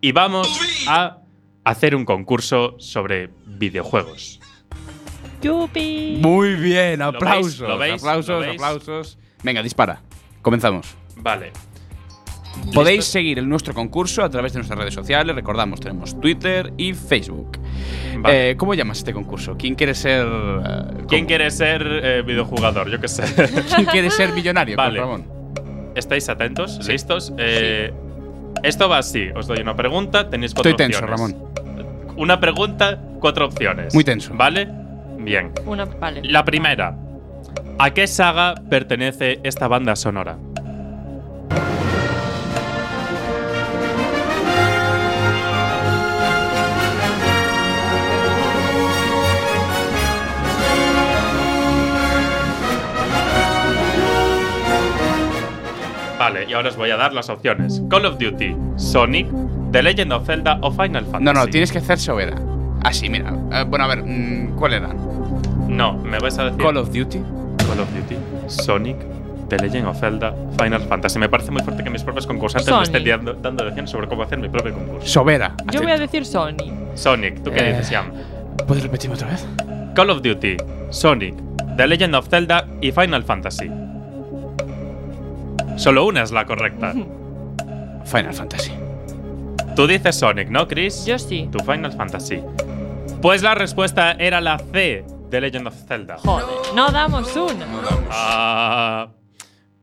[0.00, 0.48] y vamos
[0.88, 1.18] a
[1.64, 4.40] hacer un concurso sobre videojuegos.
[5.42, 6.18] ¡Yupi!
[6.20, 7.00] Muy bien, veis?
[7.00, 7.60] aplausos.
[7.68, 7.94] ¿Lo veis?
[8.02, 8.54] Aplausos, ¿Lo veis?
[8.54, 9.18] aplausos.
[9.42, 10.02] Venga, dispara.
[10.42, 10.94] Comenzamos.
[11.16, 11.52] Vale.
[12.74, 15.34] Podéis seguir el nuestro concurso a través de nuestras redes sociales.
[15.34, 17.58] Recordamos, tenemos Twitter y Facebook.
[18.18, 18.50] Vale.
[18.50, 19.56] Eh, ¿Cómo llamas este concurso?
[19.56, 20.26] ¿Quién quiere ser.
[20.26, 22.90] eh, ¿Quién quiere ser eh, videojugador?
[22.90, 23.22] Yo qué sé.
[23.74, 24.76] ¿Quién quiere ser millonario?
[24.76, 25.00] Vale.
[25.00, 25.26] Ramón?
[25.96, 26.86] ¿Estáis atentos?
[26.86, 27.32] ¿Listos?
[27.38, 27.92] Eh,
[28.62, 29.28] Esto va así.
[29.34, 31.20] Os doy una pregunta, tenéis cuatro Estoy tenso, opciones.
[31.32, 32.16] Ramón.
[32.16, 33.94] Una pregunta, cuatro opciones.
[33.94, 34.32] Muy tenso.
[34.34, 34.68] ¿Vale?
[35.18, 35.50] Bien.
[35.66, 36.20] Una, vale.
[36.24, 36.96] La primera.
[37.78, 40.36] ¿A qué saga pertenece esta banda sonora?
[56.20, 57.80] Vale, y ahora os voy a dar las opciones.
[57.88, 59.26] Call of Duty, Sonic,
[59.72, 61.24] The Legend of Zelda o Final Fantasy.
[61.24, 62.36] No, no, tienes que hacer sobera.
[62.84, 63.32] Así, mira.
[63.52, 64.88] Eh, bueno, a ver, mm, ¿cuál era?
[65.66, 67.20] No, me vais a decir Call of Duty.
[67.66, 68.16] Call of Duty,
[68.48, 68.98] Sonic,
[69.48, 71.18] The Legend of Zelda, Final Fantasy.
[71.18, 73.16] Me parece muy fuerte que mis propios concursantes me estén Sonic.
[73.16, 75.06] dando, dando lecciones sobre cómo hacer mi propio concurso.
[75.06, 75.54] Sobera.
[75.72, 76.56] Yo voy a decir Sony.
[76.96, 77.72] Sonic, ¿tú qué Eh.
[77.72, 78.12] dices, Ian?
[78.66, 79.46] ¿Puedes repetirme otra vez?
[79.94, 80.58] Call of Duty,
[80.90, 81.34] Sonic,
[81.78, 83.70] The Legend of Zelda y Final Fantasy.
[85.76, 86.92] Solo una es la correcta.
[88.04, 88.72] Final Fantasy.
[89.76, 91.04] Tú dices Sonic, ¿no, Chris?
[91.06, 91.48] Yo sí.
[91.52, 92.42] Tu Final Fantasy.
[93.22, 96.16] Pues la respuesta era la C, The Legend of Zelda.
[96.18, 96.46] Joder.
[96.74, 97.66] No damos una.
[98.10, 99.08] Ah,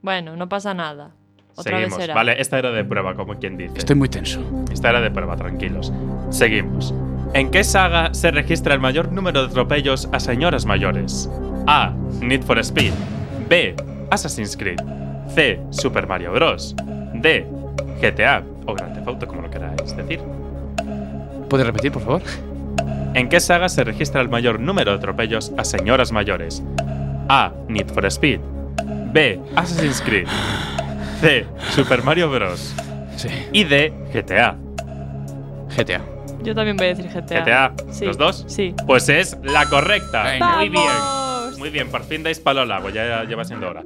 [0.02, 1.12] Bueno, no pasa nada.
[1.56, 1.98] Otra seguimos.
[1.98, 2.14] vez será.
[2.16, 3.78] Vale, esta era de prueba, como quien dice.
[3.78, 4.40] Estoy muy tenso.
[4.72, 5.92] Esta era de prueba, tranquilos.
[6.30, 6.94] Seguimos.
[7.34, 11.30] ¿En qué saga se registra el mayor número de atropellos a señoras mayores?
[11.68, 11.94] A.
[12.22, 12.94] Need for Speed.
[13.50, 13.76] B.
[14.12, 14.80] Assassin's Creed.
[15.34, 15.60] C.
[15.70, 16.76] Super Mario Bros.
[17.14, 17.46] D.
[18.02, 20.20] GTA o Grand Theft Auto, como lo queráis decir.
[21.50, 22.22] ¿Puedes repetir, por favor?
[23.14, 26.62] ¿En qué saga se registra el mayor número de atropellos a señoras mayores?
[27.30, 27.52] A.
[27.68, 28.40] Need for Speed.
[29.12, 29.40] B.
[29.56, 30.28] Assassin's Creed.
[31.22, 31.46] C.
[31.72, 32.76] Super Mario Bros.
[33.16, 33.30] Sí.
[33.52, 33.92] Y D.
[34.14, 34.56] GTA.
[35.76, 36.02] GTA.
[36.44, 37.42] Yo también voy a decir GTA.
[37.42, 37.74] GTA.
[37.92, 38.06] Sí.
[38.06, 38.46] ¿Los dos?
[38.48, 38.76] Sí.
[38.86, 40.24] Pues es la correcta.
[40.24, 40.58] Venga.
[40.58, 40.84] Muy bien.
[41.58, 43.84] Muy bien, por fin dais palo al agua, ya lleva siendo hora.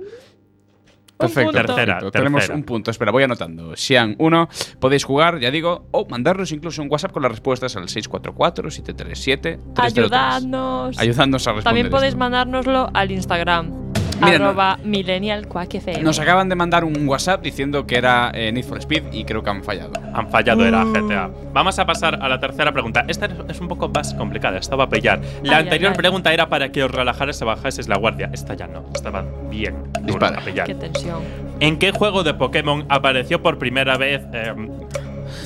[1.22, 1.52] Perfecto.
[1.52, 2.12] Tercera, Perfecto.
[2.12, 2.92] Tenemos un punto.
[2.92, 3.76] Espera, voy anotando.
[3.76, 4.50] Xian 1.
[4.80, 9.60] Podéis jugar, ya digo, o mandarnos incluso un WhatsApp con las respuestas al 644-737-303.
[9.76, 10.98] Ayudadnos.
[11.00, 11.64] Ayudadnos a responder.
[11.64, 12.20] También podéis esto.
[12.20, 13.91] mandárnoslo al Instagram.
[14.26, 16.04] Mira, no- arroba millennialquackfm.
[16.04, 19.44] Nos acaban de mandar un WhatsApp diciendo que era eh, Need for Speed y creo
[19.44, 19.94] que han fallado.
[20.14, 20.94] Han fallado, era Uh.
[20.94, 21.30] GTA.
[21.54, 23.06] Vamos a pasar a la tercera pregunta.
[23.08, 25.20] Esta es un poco más complicada, esta va a pillar.
[25.44, 25.98] La Ay, anterior ay, ay.
[25.98, 28.30] pregunta era para que os relajarais y bajaseis la guardia.
[28.34, 30.40] Esta ya no, estaba bien dura Dispara.
[30.40, 30.68] a pillar.
[30.68, 31.20] Qué tensión.
[31.60, 34.70] ¿En qué juego de Pokémon apareció por primera vez em,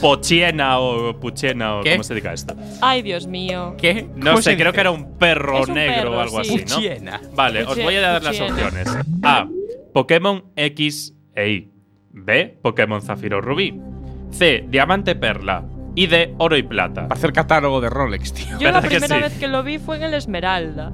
[0.05, 1.93] Pochiena o Puchena o ¿Qué?
[1.93, 2.55] cómo se diga esto?
[2.79, 3.73] Ay, Dios mío.
[3.75, 4.07] ¿Qué?
[4.15, 6.63] No sé, creo que era un perro un negro perro, o algo sí.
[6.63, 7.11] así, ¿no?
[7.33, 8.87] Vale, os voy a dar las opciones.
[9.23, 9.47] A.
[9.95, 11.71] Pokémon X e Y.
[12.11, 12.59] B.
[12.61, 13.81] Pokémon Zafiro Rubí.
[14.29, 14.65] C.
[14.67, 15.65] Diamante Perla.
[15.95, 16.35] Y D.
[16.37, 17.07] Oro y Plata.
[17.07, 18.59] Para hacer catálogo de Rolex, tío.
[18.59, 19.21] Yo la ¿Verdad que primera sí?
[19.23, 20.91] vez que lo vi fue en el Esmeralda.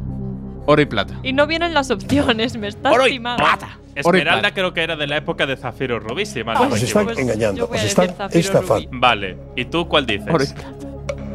[0.72, 1.14] Oro y plata.
[1.24, 3.44] Y no vienen las opciones, me estás Oro y timando.
[3.44, 3.78] plata.
[3.94, 6.88] Esmeralda creo que era de la época de Zafiro Rubí, si mal no Pues- Os
[6.88, 8.76] están engañando, decir están Zafiro estafando.
[8.76, 9.00] Rubí.
[9.00, 10.34] Vale, ¿y tú cuál dices?
[10.34, 10.70] Oro y plata.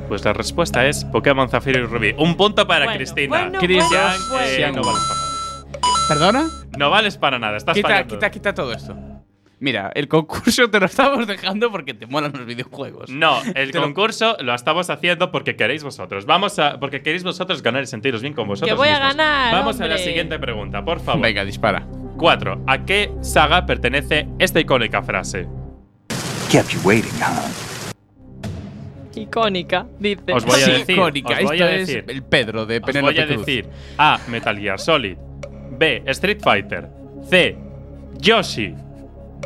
[0.08, 2.14] Pues la respuesta es Pokémon Zafiro y Rubí.
[2.16, 3.28] Un punto para Bueno, Cristina.
[3.28, 6.06] bueno, Cristian, bueno, eh, no vales para nada.
[6.08, 6.48] ¿Perdona?
[6.78, 8.14] No vales para nada, estás Quita, fallando.
[8.14, 8.94] quita, quita todo esto.
[9.58, 13.08] Mira, el concurso te lo estamos dejando porque te molan los videojuegos.
[13.10, 16.26] No, el Te concurso lo estamos haciendo porque queréis vosotros.
[16.26, 18.68] Vamos a porque queréis vosotros ganar y sentiros bien con vosotros.
[18.70, 21.22] Que voy a ganar, Vamos a la siguiente pregunta, por favor.
[21.22, 21.86] Venga, dispara.
[22.18, 22.64] 4.
[22.66, 25.46] ¿A qué saga pertenece esta icónica frase?
[26.50, 27.50] Kept you waiting, huh?
[29.18, 30.32] Icónica, dice.
[30.34, 30.96] Os voy a Sí, decir.
[30.96, 31.32] icónica.
[31.34, 32.04] os voy Esto a es decir.
[32.08, 33.38] el Pedro de Os voy a Cruz.
[33.46, 34.20] decir A.
[34.28, 35.16] Metal Gear Solid.
[35.78, 36.02] B.
[36.06, 36.88] Street Fighter.
[37.28, 37.56] C.
[38.18, 38.74] Yoshi.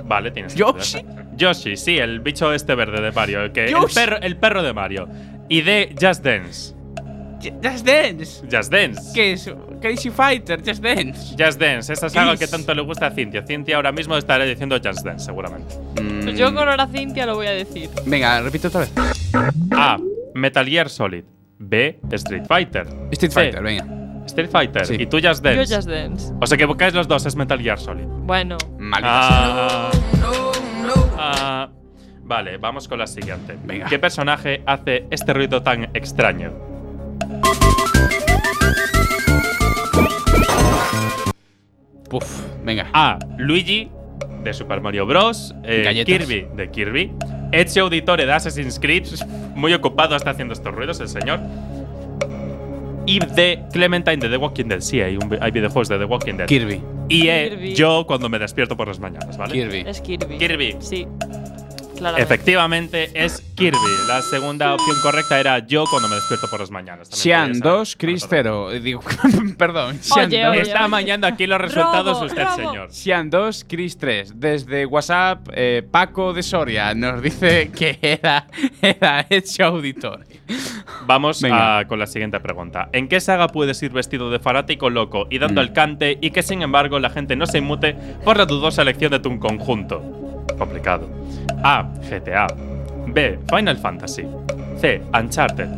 [0.04, 0.98] Vale, tienes que ¿Yoshi?
[1.00, 1.26] saber.
[1.36, 3.42] Yoshi, sí, el bicho este verde de Mario.
[3.42, 3.94] El, que, el, Yoshi.
[3.94, 5.08] perro, el perro de Mario.
[5.48, 5.94] Y D.
[6.00, 6.74] Just Dance.
[7.62, 8.42] Just Dance.
[8.50, 9.00] Just Dance.
[9.14, 9.50] ¿Qué es?
[9.80, 11.34] Crazy Fighter, Just Dance.
[11.38, 12.40] Just Dance, esa saga Is.
[12.40, 13.42] que tanto le gusta a Cintia.
[13.46, 15.74] Cintia ahora mismo estará diciendo Just Dance, seguramente.
[16.22, 17.88] Pues yo con Hora Cintia lo voy a decir.
[18.04, 18.92] Mm, Venga, repito otra vez.
[19.72, 19.96] A.
[20.34, 21.24] Metal Gear Solid.
[21.58, 21.98] B.
[22.12, 22.86] Street Fighter.
[23.12, 23.34] Street C.
[23.40, 23.84] Fighter, venga.
[24.30, 24.86] Street Fighter.
[24.86, 24.96] Sí.
[24.98, 25.66] Y tú Just Dance.
[25.66, 26.32] Yo Just Dance.
[26.40, 28.04] Os equivocáis los dos, es Metal Gear Solid.
[28.06, 28.56] Bueno.
[29.02, 29.90] Ah,
[31.18, 31.68] ah,
[32.22, 33.56] vale, vamos con la siguiente.
[33.64, 33.86] Venga.
[33.86, 36.52] ¿Qué personaje hace este ruido tan extraño?
[42.08, 42.88] Puf, venga.
[42.92, 43.18] A.
[43.38, 43.90] Luigi,
[44.42, 45.54] de Super Mario Bros.
[45.64, 46.02] eh.
[46.04, 47.12] Kirby, de Kirby.
[47.52, 49.06] Ezio Auditore, de Assassin's Creed.
[49.54, 51.40] Muy ocupado está haciendo estos ruidos, el señor.
[53.06, 54.80] Y de Clementine, de The Walking Dead.
[54.80, 56.46] Sí, hay, un- hay videojuegos de The Walking Dead.
[56.46, 56.80] Kirby.
[57.08, 57.74] Y eh, Kirby.
[57.74, 59.52] yo cuando me despierto por las mañanas, ¿vale?
[59.52, 59.84] Kirby.
[59.86, 60.38] Es Kirby.
[60.38, 60.76] Kirby.
[60.80, 61.06] Sí.
[62.00, 62.22] Claramente.
[62.22, 63.76] Efectivamente, es Kirby.
[64.08, 67.08] La segunda opción correcta era yo cuando me despierto por las mañanas.
[67.08, 67.58] Ser.
[67.60, 68.70] 2, Chris 0.
[68.80, 69.00] Digo,
[69.58, 69.98] perdón.
[70.16, 70.50] Oye, 2.
[70.50, 70.60] oye.
[70.62, 72.56] Está amañando aquí los resultados Robo, usted, robo.
[72.56, 72.92] señor.
[72.92, 74.32] Xian 2, Chris 3.
[74.40, 78.46] Desde WhatsApp, eh, Paco de Soria nos dice que era,
[78.82, 80.26] era hecho auditorio.
[81.06, 82.88] Vamos a- con la siguiente pregunta.
[82.92, 85.64] ¿En qué saga puedes ir vestido de fanático loco y dando Mm.
[85.64, 87.94] el cante y que sin embargo la gente no se inmute
[88.24, 90.02] por la dudosa elección de tu conjunto?
[90.60, 91.08] Complicado.
[91.64, 91.90] A.
[92.10, 92.46] GTA.
[93.06, 93.38] B.
[93.48, 94.26] Final Fantasy.
[94.76, 95.00] C.
[95.14, 95.68] Uncharted.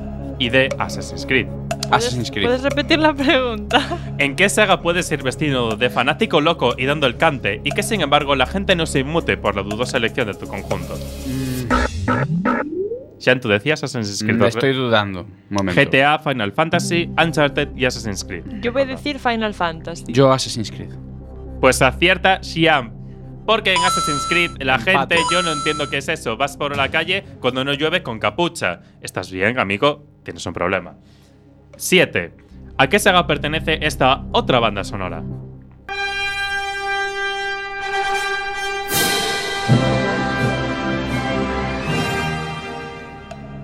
[0.41, 0.69] Y D.
[0.77, 1.47] Assassin's Creed.
[1.93, 2.47] Assassin's Creed.
[2.47, 3.81] ¿Puedes repetir la pregunta?
[4.19, 7.85] ¿En qué saga puedes ir vestido de fanático loco y dando el cante y que
[7.85, 10.99] sin embargo la gente no se inmute por la dudosa elección de tu conjunto?
[13.19, 14.37] Sean, tú decías Assassin's Creed.
[14.37, 15.21] Mm, estoy dudando.
[15.21, 15.81] Un momento.
[15.81, 18.43] GTA, Final Fantasy, Uncharted y Assassin's Creed.
[18.61, 20.13] Yo voy a decir Final Fantasy.
[20.13, 20.91] Yo Assassin's Creed.
[21.61, 23.02] Pues acierta Xian.
[23.47, 25.17] Porque en Assassin's Creed la Empate.
[25.17, 26.37] gente, yo no entiendo qué es eso.
[26.37, 28.81] Vas por la calle cuando no llueve con capucha.
[29.01, 30.05] ¿Estás bien, amigo?
[30.23, 30.95] Tienes un problema.
[31.77, 32.35] 7.
[32.79, 35.23] ¿A qué saga pertenece esta otra banda sonora?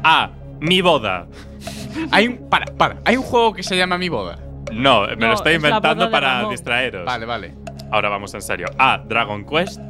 [0.04, 0.30] A.
[0.60, 1.26] Mi boda.
[2.10, 2.96] Hay un, para, para.
[3.04, 4.38] Hay un juego que se llama Mi Boda.
[4.72, 6.50] No, me No, lo estoy es la boda inventando de para Ramón.
[6.50, 7.04] distraeros.
[7.04, 7.54] Vale, vale.
[7.90, 8.66] Ahora vamos en serio.
[8.78, 8.98] A.
[8.98, 9.80] Dragon Quest.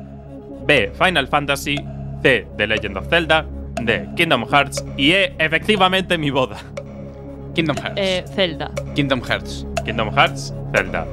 [0.67, 0.93] B.
[0.95, 1.77] Final Fantasy.
[2.23, 2.47] C.
[2.57, 3.47] The Legend of Zelda.
[3.81, 4.09] D.
[4.17, 4.85] Kingdom Hearts.
[4.97, 5.35] Y E.
[5.39, 6.59] Efectivamente, mi boda.
[7.55, 7.97] Kingdom Hearts.
[7.97, 8.71] Eh, Zelda.
[8.95, 9.67] Kingdom Hearts.
[9.85, 11.07] Kingdom Hearts, Zelda.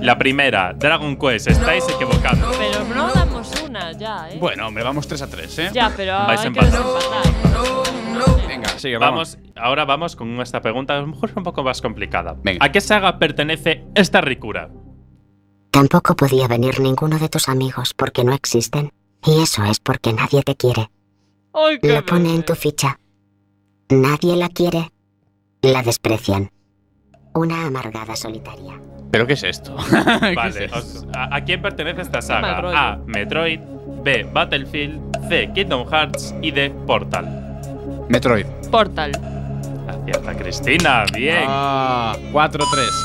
[0.00, 1.46] La primera, Dragon Quest.
[1.48, 2.50] Estáis equivocando.
[2.58, 4.38] Pero no damos una ya, ¿eh?
[4.40, 5.70] Bueno, hombre, vamos 3 a 3, ¿eh?
[5.72, 7.22] Ya, pero Vais hay que desempatar.
[8.48, 8.96] Venga, sigue.
[8.98, 12.34] Vamos, ahora vamos con esta pregunta, a lo mejor es un poco más complicada.
[12.42, 12.64] Venga.
[12.64, 14.70] ¿A qué saga pertenece esta ricura?
[15.72, 18.92] Tampoco podía venir ninguno de tus amigos porque no existen.
[19.24, 20.90] Y eso es porque nadie te quiere.
[21.54, 22.98] Ay, qué Lo pone en tu ficha.
[23.88, 24.90] Nadie la quiere.
[25.62, 26.50] La desprecian.
[27.34, 28.80] Una amargada solitaria.
[29.10, 29.74] ¿Pero qué es esto?
[30.20, 30.78] ¿Qué Vale, es esto?
[30.78, 32.58] os- ¿a, a quién pertenece esta saga?
[32.92, 32.96] A.
[33.06, 33.60] Metroid.
[34.04, 34.24] B.
[34.32, 35.00] Battlefield.
[35.28, 35.50] C.
[35.54, 36.34] Kingdom Hearts.
[36.42, 36.70] Y D.
[36.86, 38.06] Portal.
[38.08, 38.46] Metroid.
[38.70, 39.12] Portal.
[40.02, 41.44] Acierta Cristina, bien.
[41.46, 42.58] Ah, 4-3.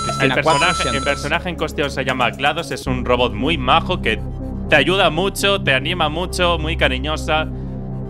[0.05, 1.15] Cristina, el, 4, personaje, Sean el 3.
[1.15, 4.19] personaje en cuestión se llama GLaDOS, es un robot muy majo que
[4.67, 7.47] te ayuda mucho, te anima mucho, muy cariñosa.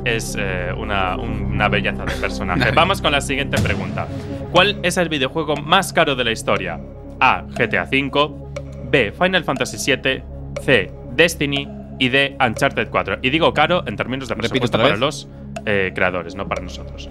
[0.05, 2.71] Es eh, una, una belleza de personaje.
[2.75, 4.07] Vamos con la siguiente pregunta.
[4.51, 6.79] ¿Cuál es el videojuego más caro de la historia?
[7.19, 7.41] A.
[7.41, 8.29] GTA V.
[8.89, 9.11] B.
[9.11, 10.23] Final Fantasy VII.
[10.61, 10.91] C.
[11.13, 11.67] Destiny.
[11.99, 12.38] Y D.
[12.39, 13.19] Uncharted 4.
[13.21, 14.99] Y digo caro en términos de presupuesto para vez.
[14.99, 15.27] los
[15.65, 17.09] eh, creadores, no para nosotros.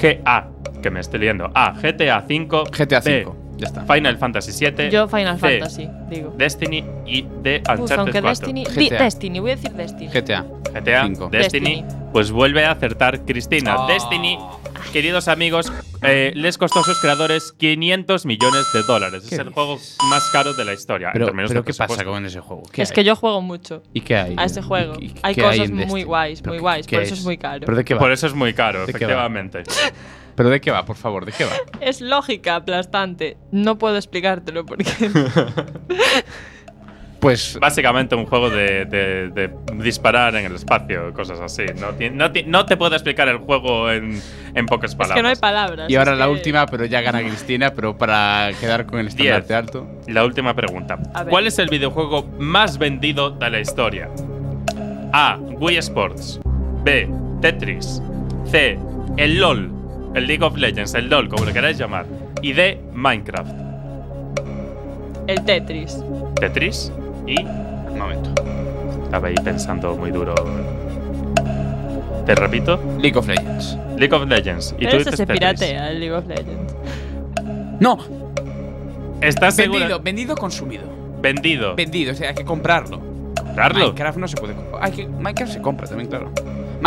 [0.00, 0.48] GA,
[0.82, 1.50] que me estoy leyendo.
[1.54, 1.72] A.
[1.72, 2.46] GTA V.
[2.70, 3.45] GTA B, V.
[3.58, 3.82] Ya está.
[3.86, 4.90] Final Fantasy VII.
[4.90, 6.34] Yo Final C, Fantasy, digo.
[6.36, 8.28] Destiny y de Uncharted aunque 4.
[8.28, 8.64] Destiny.
[8.64, 9.02] GTA.
[9.04, 10.08] Destiny, voy a decir Destiny.
[10.12, 10.44] GTA.
[10.74, 11.08] GTA.
[11.08, 11.84] Destiny, Destiny.
[12.12, 13.76] pues vuelve a acertar Cristina.
[13.78, 13.86] Oh.
[13.86, 14.38] Destiny,
[14.92, 19.24] queridos amigos, eh, les costó a sus creadores 500 millones de dólares.
[19.24, 19.78] Es ¿Qué el juego
[20.10, 21.08] más caro de la historia.
[21.08, 22.62] en Pero, términos pero ¿qué pasa con ese juego?
[22.70, 22.94] ¿Qué Es hay?
[22.94, 24.34] que yo juego mucho ¿Y qué hay?
[24.36, 24.94] a ese juego.
[25.00, 26.02] ¿Y- y hay cosas en muy Destiny?
[26.04, 27.60] guays, ¿Pero muy qué Por eso es muy caro.
[27.64, 28.00] ¿Pero de qué va?
[28.00, 29.26] Por eso es muy caro, ¿De qué va?
[29.26, 29.62] efectivamente.
[30.36, 31.24] ¿Pero de qué va, por favor?
[31.24, 31.50] ¿De qué va?
[31.80, 33.36] Es lógica aplastante.
[33.50, 34.84] No puedo explicártelo porque.
[37.18, 39.50] Pues Básicamente un juego de, de- de
[39.82, 41.64] disparar en el espacio, cosas así.
[41.80, 44.20] No, ti- no, ti- no te puedo explicar el juego en,
[44.54, 45.16] en pocas es palabras.
[45.16, 45.90] que no hay palabras.
[45.90, 49.08] Y ahora es la que- última, pero ya gana Cristina, pero para quedar con el
[49.08, 49.58] estandarte Diez.
[49.58, 49.88] alto.
[50.08, 50.98] La última pregunta.
[51.30, 54.10] ¿Cuál es el videojuego más vendido de la historia?
[55.12, 55.38] A.
[55.38, 56.38] Wii Sports.
[56.84, 57.08] B.
[57.40, 58.02] Tetris.
[58.44, 58.78] C.
[59.16, 59.72] El LOL.
[60.16, 62.06] El League of Legends, el LOL, como lo queráis llamar.
[62.40, 62.80] Y D.
[62.94, 63.52] Minecraft.
[65.26, 66.02] El Tetris.
[66.40, 66.90] Tetris
[67.26, 67.44] y.
[67.44, 68.30] Un momento.
[69.04, 70.34] Estaba ahí pensando muy duro.
[72.24, 72.80] Te repito.
[72.98, 73.76] League of Legends.
[73.98, 74.74] League of Legends.
[74.78, 76.74] Y Pero tú eso dices se piratea, el League of Legends.
[77.78, 77.98] No,
[79.20, 79.80] ¿Estás seguro?
[79.80, 80.84] vendido, vendido, consumido.
[81.20, 81.76] Vendido.
[81.76, 83.00] Vendido, o sea, hay que comprarlo.
[83.36, 83.80] Comprarlo.
[83.80, 84.82] Minecraft no se puede comprar.
[84.82, 86.32] Hay que, Minecraft se compra también, claro.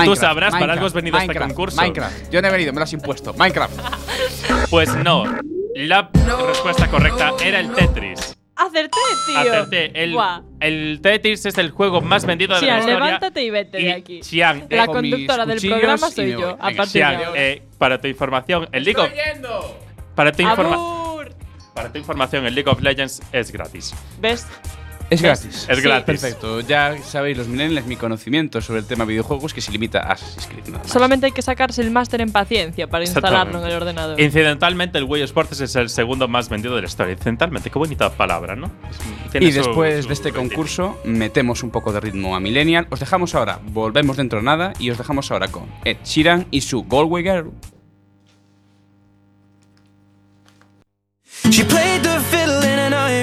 [0.05, 1.77] Tú sabrás, para algo has venido a este concurso.
[1.81, 2.31] Minecraft.
[2.31, 3.33] Yo no he venido, me lo has impuesto.
[3.33, 3.79] Minecraft.
[4.69, 5.23] Pues no.
[5.75, 6.09] La
[6.47, 8.35] respuesta correcta era el Tetris.
[8.55, 9.39] Acerté, tío.
[9.39, 10.03] Acerté.
[10.03, 10.41] El, Buah.
[10.59, 12.95] el Tetris es el juego más vendido de la historia.
[12.99, 14.21] levántate y vete Y de aquí.
[14.23, 16.49] Xian, La eh, conductora del programa soy yo.
[16.59, 17.41] A Venga, partir Xian, de ahora.
[17.41, 19.09] eh, para tu información, el League of,
[20.15, 21.31] para tu informa- Abur.
[21.73, 23.93] para tu información, el League of Legends es gratis.
[24.19, 24.45] ¿Ves?
[25.09, 25.65] Es gratis.
[25.67, 25.83] Es Sí.
[25.83, 26.05] gratis.
[26.05, 26.59] Perfecto.
[26.61, 30.45] Ya sabéis, los millennials, mi conocimiento sobre el tema videojuegos que se limita a Assassin's
[30.47, 30.67] Creed.
[30.67, 30.91] nada más.
[30.91, 34.19] Solamente hay que sacarse el máster en paciencia para instalarlo en el ordenador.
[34.21, 37.13] Incidentalmente, el Wii Sports es el segundo más vendido de la historia.
[37.13, 38.71] Incidentalmente, qué bonita palabra, ¿no?
[39.31, 42.85] Tiene Y su- después su de este concurso, metemos un poco de ritmo a Millennial.
[42.91, 46.61] Os dejamos ahora, volvemos dentro de nada, y os dejamos ahora con Ed Sheeran y
[46.61, 47.51] su Galway Girl.
[51.49, 52.19] She played the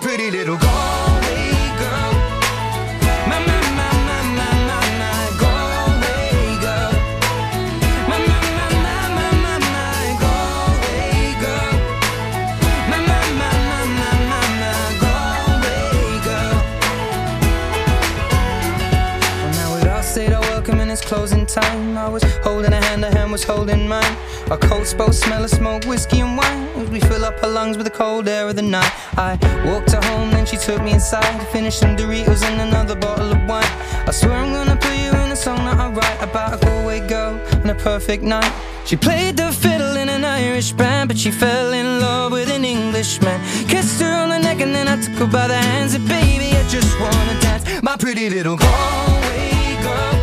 [0.00, 2.12] pretty little Galway girl.
[3.28, 6.92] My, my, my, my, my, my, my Galway girl.
[8.08, 11.72] My, my, my, my, my, my, my Galway girl.
[12.90, 16.56] My, my, my, my, my, my, my Galway girl.
[19.42, 21.98] Well, now we've all said our welcome and it's closing time.
[21.98, 24.16] I was holding a hand, a hand was holding mine.
[24.50, 26.68] Our coats both smell of smoke, whiskey and wine.
[26.76, 28.90] As we fill up our lungs with the cold air of the night.
[29.18, 29.36] I
[29.66, 31.46] walked her home, then she took me inside.
[31.48, 33.72] Finished some Doritos and another bottle of wine.
[34.06, 37.06] I swear I'm gonna put you in a song that I write about a Galway
[37.06, 38.50] girl and a perfect night.
[38.86, 42.64] She played the fiddle in an Irish band, but she fell in love with an
[42.64, 43.38] Englishman.
[43.68, 45.92] Kissed her on the neck and then I took her by the hands.
[45.92, 50.17] And baby, I just wanna dance, my pretty little Galway girl.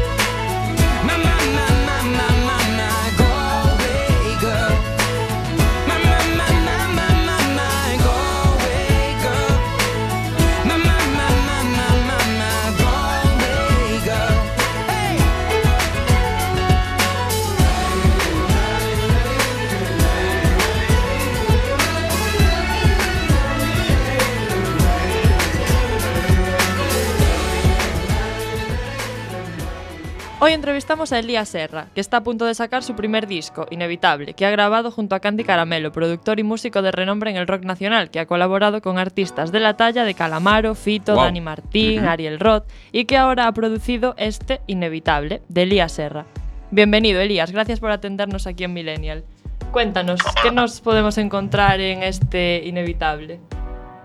[30.45, 34.35] Hoy entrevistamos a Elías Serra, que está a punto de sacar su primer disco, Inevitable,
[34.35, 37.63] que ha grabado junto a Candy Caramelo, productor y músico de renombre en el rock
[37.63, 41.23] nacional, que ha colaborado con artistas de la talla de Calamaro, Fito, Wow.
[41.23, 46.27] Dani Martín, Ariel Roth, y que ahora ha producido este Inevitable, de Elías Serra.
[46.69, 49.23] Bienvenido, Elías, gracias por atendernos aquí en Millennial.
[49.71, 53.39] Cuéntanos, ¿qué nos podemos encontrar en este Inevitable?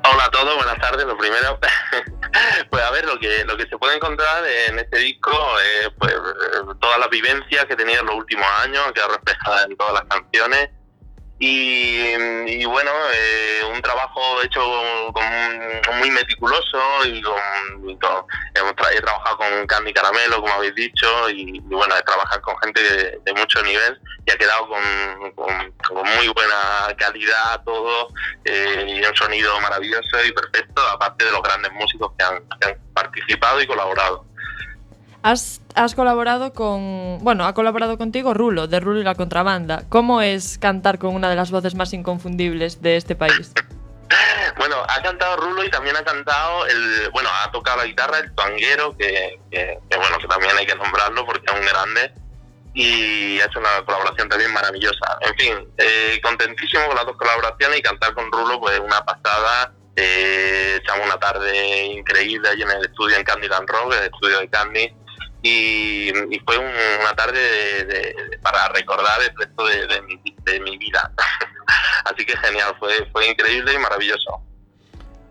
[0.02, 1.04] Hola a todos, buenas tardes.
[1.04, 1.58] Lo primero,
[2.70, 5.30] pues a ver, lo que lo que se puede encontrar en este disco
[5.60, 9.66] es pues eh, todas las vivencias que he tenido en los últimos años, que reflejadas
[9.66, 10.70] en todas las canciones.
[11.42, 14.60] Y, bueno, eh, un trabajo hecho
[15.14, 17.34] con- muy meticuloso y con,
[18.54, 22.82] hemos he trabajado con Candy Caramelo, como habéis dicho, y, bueno, he trabajado con gente
[23.24, 28.08] de, mucho nivel y ha quedado con, muy buena calidad todo
[28.44, 32.68] eh, y un sonido maravilloso y perfecto, aparte de los grandes músicos que han, que
[32.68, 34.26] han participado y colaborado.
[35.22, 37.18] Has, has colaborado con.
[37.22, 39.84] Bueno, ha colaborado contigo Rulo, de Rulo y la Contrabanda.
[39.88, 43.52] ¿Cómo es cantar con una de las voces más inconfundibles de este país?
[44.56, 48.32] Bueno, ha cantado Rulo y también ha cantado el, bueno, ha tocado la guitarra el
[48.34, 52.12] Tuanguero, que, que- que, bueno, que también hay que nombrarlo porque es un grande
[52.74, 55.16] y ha hecho una colaboración también maravillosa.
[55.20, 59.72] En fin, eh, contentísimo con las dos colaboraciones y cantar con Rulo, pues una pasada.
[59.96, 64.40] Eh, echamos una tarde increíble allí en el estudio en Candy Land Rock, el estudio
[64.40, 64.94] de Candy.
[65.42, 66.66] Y, y fue un-
[67.00, 71.12] una tarde de- para recordar el resto de, de mi, vida.
[72.04, 74.42] Así que genial, fue, fue increíble y maravilloso.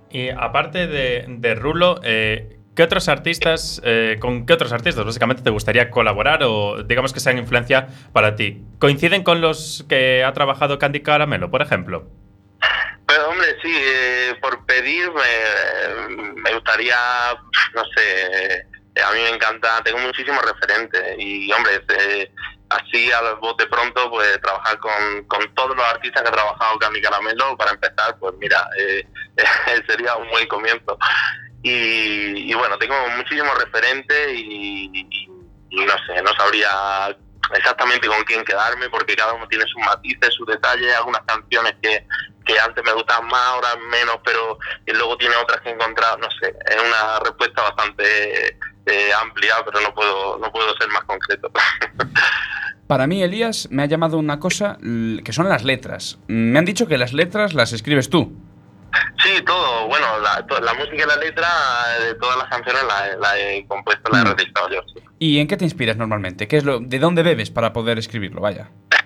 [0.10, 5.44] Y aparte de, de Rulo, eh, ¿qué otros artistas, eh, con qué otros artistas básicamente
[5.44, 8.64] te gustaría colaborar o digamos que sean influencia para ti?
[8.80, 12.08] ¿Coinciden con los que ha trabajado Candy Caramelo, por ejemplo?
[13.06, 16.96] Pero hombre, sí, eh, por pedir me, me gustaría,
[17.76, 18.22] no sé,
[18.56, 18.66] eh,
[18.96, 22.32] a mí me encanta, tengo muchísimos referentes y hombre, eh,
[22.70, 26.80] así a voz de pronto, pues trabajar con, con todos los artistas que ha trabajado
[26.80, 29.08] Candy Caramelo, para empezar, pues mira, eh,
[29.88, 30.98] sería un buen comienzo.
[31.62, 35.06] Y, y bueno, tengo muchísimos referentes y
[35.72, 37.16] no sé, no sabría
[37.54, 42.06] exactamente con quién quedarme porque cada uno tiene sus matices, sus detalles, algunas canciones que,
[42.46, 46.18] que antes me gustaban más, ahora menos, pero y luego tiene otras que he encontrado,
[46.18, 51.04] no sé, es una respuesta bastante eh, amplia, pero no puedo, no puedo ser más
[51.04, 51.52] concreto.
[52.88, 56.18] Para mí, Elías, me ha llamado una cosa que son las letras.
[56.26, 58.36] Me han dicho que las letras las escribes tú.
[59.24, 61.48] Sí, todo, bueno, la, to- la música y la letra
[62.00, 64.82] de todas las canciones la, la he compuesto, la he realizado yo.
[64.94, 65.04] sí.
[65.20, 66.48] ¿Y en qué te inspiras normalmente?
[66.48, 68.42] ¿Qué es lo, ¿De dónde bebes para poder escribirlo?
[68.42, 68.70] Vaya.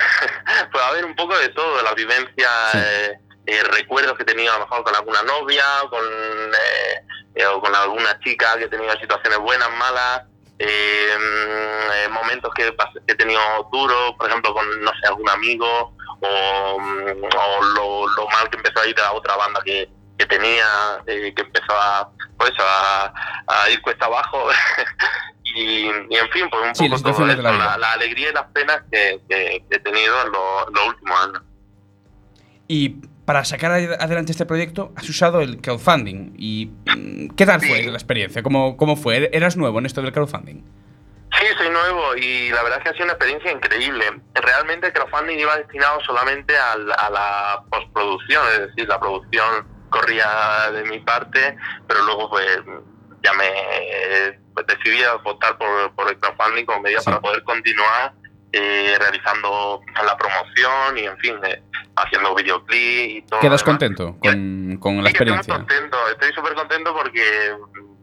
[0.71, 3.13] Pues a ver, un poco de todo, de la vivencia, eh,
[3.45, 7.59] eh, recuerdos que he tenido a lo mejor con alguna novia, con, eh, eh, o
[7.61, 10.23] con alguna chica que he tenido situaciones buenas, malas,
[10.59, 12.73] eh, mm, eh, momentos que,
[13.07, 13.39] he tenido
[13.71, 18.57] duros, por ejemplo, con, no sé, algún amigo, o, mm, o lo, lo mal que
[18.57, 20.65] empezó a ir a la otra banda que, que tenía,
[21.07, 23.13] eh, que empezó a, pues, a,
[23.47, 24.47] a ir cuesta abajo.
[25.55, 28.33] y, y, en fin, pues un Sí, poco todo la esto, la, la alegría y
[28.33, 31.41] las penas que, que- que he tenido en, lo- en los últimos años.
[32.67, 32.95] Y
[33.25, 36.33] para sacar ad- adelante este proyecto has usado el crowdfunding.
[36.37, 38.43] ¿Y mm, qué tal fue la experiencia?
[38.43, 39.29] ¿Cómo, ¿Cómo fue?
[39.33, 40.61] ¿Eras nuevo en esto del crowdfunding?
[41.39, 44.05] Sí, soy nuevo y la verdad es que ha sido una experiencia increíble.
[44.35, 50.83] Realmente el crowdfunding iba destinado solamente a, la postproducción, es decir, la producción corría de
[50.83, 51.55] mi parte,
[51.87, 52.47] pero luego pues
[53.23, 53.45] ya me
[54.53, 58.13] pues, decidí optar por, por el crowdfunding como medida para poder continuar
[58.53, 61.61] eh, realizando la promoción y en fin, eh,
[61.95, 63.39] haciendo videoclip y todo.
[63.39, 63.63] ¿Quedas demás.
[63.63, 65.55] contento con, con la Sí, que estoy experiencia?
[65.55, 67.51] contento, estoy súper contento porque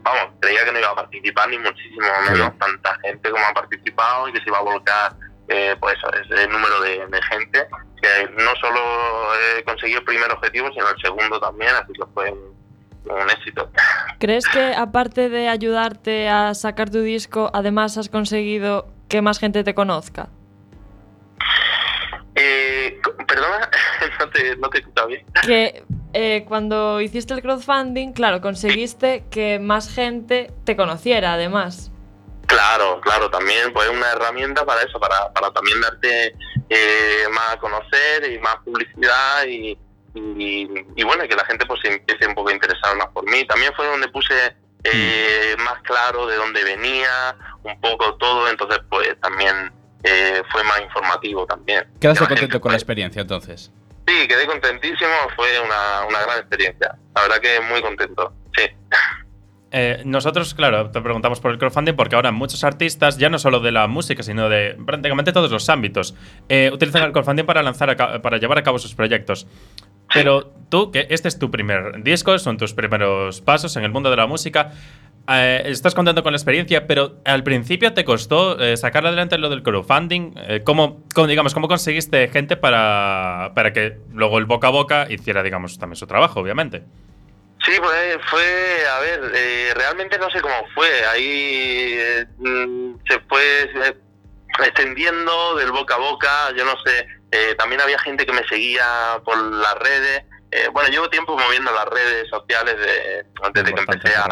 [0.03, 4.29] vamos, creía que no iba a participar ni muchísimo menos tanta gente como ha participado
[4.29, 5.13] y que se iba a volcar
[5.49, 7.67] eh, pues ese número de, de gente
[8.03, 8.81] que no solo
[9.67, 13.71] consiguió el primer objetivo, sino el segundo también, así que fue un éxito.
[14.19, 19.65] ¿Crees que aparte de ayudarte a sacar tu disco, además has conseguido que más gente
[19.65, 20.29] te conozca?
[22.43, 23.71] Eh, perdona,
[24.19, 25.27] no te, no te he escuchado bien.
[25.45, 25.85] Que
[26.15, 31.93] eh, cuando hiciste el crowdfunding, claro, conseguiste que más gente te conociera, además.
[32.47, 36.35] Claro, claro, también pues es una herramienta para eso, para, para también darte
[36.69, 39.79] eh, más a conocer y más publicidad y,
[40.15, 43.25] y, y bueno, que la gente pues se empiece un poco a interesar más por
[43.31, 43.47] mí.
[43.47, 44.35] También fue donde puse
[44.83, 49.73] eh, más claro de dónde venía, un poco todo, entonces pues también
[50.03, 51.85] eh, fue más informativo también.
[52.01, 53.73] Quedaste Que contento con la experiencia entonces.
[54.07, 56.97] Sí, quedé contentísimo, fue una, una gran experiencia.
[57.15, 58.63] La verdad que muy contento, sí.
[59.73, 63.61] Eh, nosotros, claro, te preguntamos por el crowdfunding porque ahora muchos artistas, ya no solo
[63.61, 66.17] de la música, sino de prácticamente todos los ámbitos,
[66.49, 69.47] eh, utilizan el crowdfunding para lanzar a para llevar a cabo sus proyectos.
[70.13, 74.11] Pero tú, que este es tu primer disco, son tus primeros pasos en el mundo
[74.11, 74.73] de la música,
[75.29, 79.49] eh, estás contento con la experiencia, pero al principio te costó eh, sacar adelante lo
[79.49, 80.33] del crowdfunding.
[80.37, 85.43] Eh, ¿cómo, digamos, ¿Cómo conseguiste gente para, para que luego el boca a boca hiciera,
[85.43, 86.83] digamos, también su trabajo, obviamente?
[87.65, 90.89] Sí, pues fue, a ver, eh, realmente no sé cómo fue.
[91.07, 93.97] Ahí eh, mm, se fue eh,
[94.65, 97.07] extendiendo del boca a boca, yo no sé.
[97.33, 100.25] eh, también había gente que me seguía por las redes.
[100.53, 103.25] Eh, bueno, llevo tiempo moviendo las redes sociales de-
[103.55, 104.25] desde que empecé a,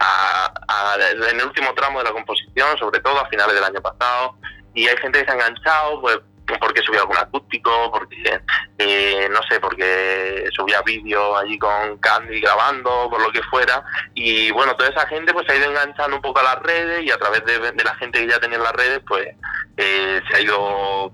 [0.00, 3.80] a- a- en el último tramo de la composición, sobre todo a finales del año
[3.80, 4.36] pasado.
[4.74, 6.18] Y hay gente que se ha enganchado, pues
[6.60, 8.40] porque subía algún acústico, porque
[8.76, 13.82] eh, no sé, porque subía vídeos allí con Candy grabando, por lo que fuera.
[14.14, 17.04] Y bueno, toda esa gente pues se ha ido enganchando un poco a las redes
[17.04, 19.28] y a través de, de la gente que ya tenía en las redes, pues
[19.78, 21.10] eh, se ha ido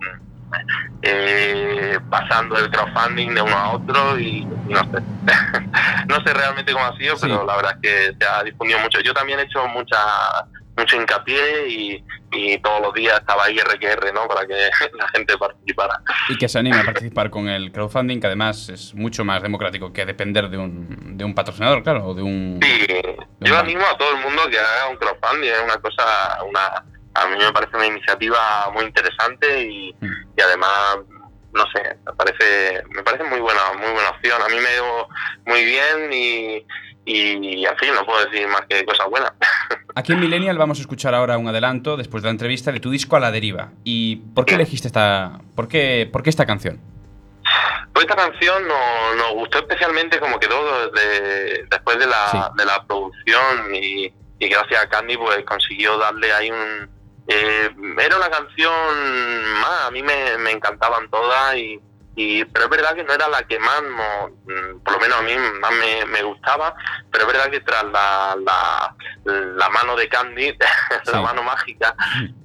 [1.03, 5.03] eh, pasando el crowdfunding de uno a otro y, no sé.
[6.09, 9.01] no sé realmente cómo ha sido, pero la verdad es que se ha difundido mucho.
[9.01, 9.99] Yo también he hecho mucha
[10.78, 14.28] mucho hincapié y, y todos los días estaba ahí RQR, ¿no?
[14.28, 14.55] Para que
[14.96, 16.01] la gente participara.
[16.28, 19.92] Y que se anime a participar con el crowdfunding, que además es mucho más democrático
[19.92, 22.61] que depender de un, de un patrocinador, claro, o de un...
[22.62, 26.44] Sí, de yo animo a todo el mundo que haga un crowdfunding, es una cosa,
[26.44, 26.84] una,
[27.22, 30.98] a mí me parece una iniciativa muy interesante y, y además,
[31.52, 34.40] no sé, me parece, me parece muy buena, muy buena opción.
[34.42, 35.08] A mí me dio
[35.46, 36.66] muy bien y,
[37.04, 39.32] y, fin, no puedo decir más que cosas buenas.
[39.94, 42.90] Aquí en Millennial vamos a escuchar ahora un adelanto, después de la entrevista, de tu
[42.90, 43.70] disco A la Deriva.
[43.84, 45.40] ¿Y por qué elegiste esta...
[45.56, 46.80] por qué, por qué esta canción?
[47.92, 52.84] Pues esta canción nos, nos gustó especialmente como quedó desde- después de la, de la
[52.86, 56.88] producción y, y gracias a Candy pues consiguió darle ahí un...
[57.29, 57.70] eh,
[58.01, 58.72] era una canción
[59.61, 61.81] más, a mí me, me encantaban todas y,
[62.16, 65.18] y- pero es verdad que no era la que más, no- mm, por lo menos
[65.18, 66.74] a mí más me, me gustaba,
[67.12, 70.57] pero es verdad que tras la, la, la mano de Candy,
[71.12, 71.95] la mano mágica,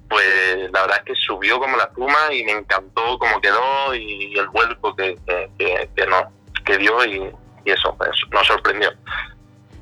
[0.10, 4.38] pues la verdad es que subió como la espuma y me encantó cómo quedó y
[4.38, 6.32] el vuelco que, que, que, que no,
[6.66, 7.32] que dio y,
[7.66, 8.92] y eso, pues nos sorprendió.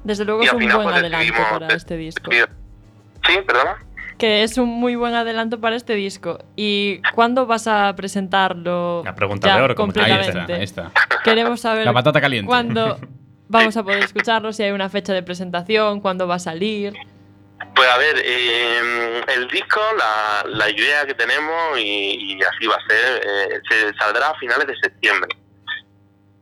[0.04, 2.32] Desde luego Y es un final, buen pues, adelanto decidimos para de- este disco.
[2.32, 3.78] Sí, perdona.
[4.22, 6.38] Que es un muy buen adelanto para este disco.
[6.56, 9.02] ¿Y cuándo vas a presentarlo?
[9.04, 10.54] La pregunta ya de oro, completamente?
[10.54, 10.92] Ahí está.
[11.24, 12.46] Queremos saber La patata caliente.
[12.48, 13.00] cuándo
[13.48, 16.94] vamos a poder escucharlo, si hay una fecha de presentación, cuándo va a salir.
[17.74, 22.76] Pues a ver, eh, el disco, la, la idea que tenemos y, y así va
[22.76, 25.36] a ser, eh, se saldrá a finales de septiembre.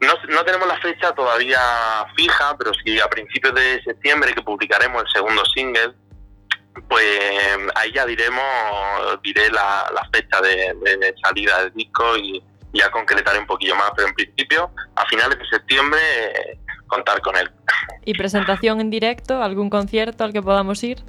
[0.01, 1.59] No, no tenemos la fecha todavía
[2.17, 5.93] fija, pero sí a principios de septiembre que publicaremos el segundo single,
[6.87, 7.19] pues
[7.75, 8.43] ahí ya diremos,
[9.23, 13.91] diré la, la fecha de, de salida del disco y ya concretaré un poquillo más,
[13.95, 17.49] pero en principio a finales de septiembre eh, contar con él.
[18.05, 19.41] ¿Y presentación en directo?
[19.41, 21.03] ¿Algún concierto al que podamos ir?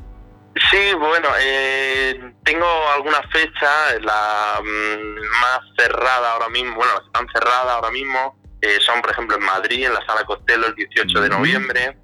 [0.71, 7.07] Sí, bueno, eh, tengo algunas fechas, la mm, más cerrada ahora mismo, bueno, las que
[7.07, 10.75] están cerradas ahora mismo, eh, son por ejemplo en Madrid, en la Sala Costello el
[10.75, 11.99] 18 de noviembre,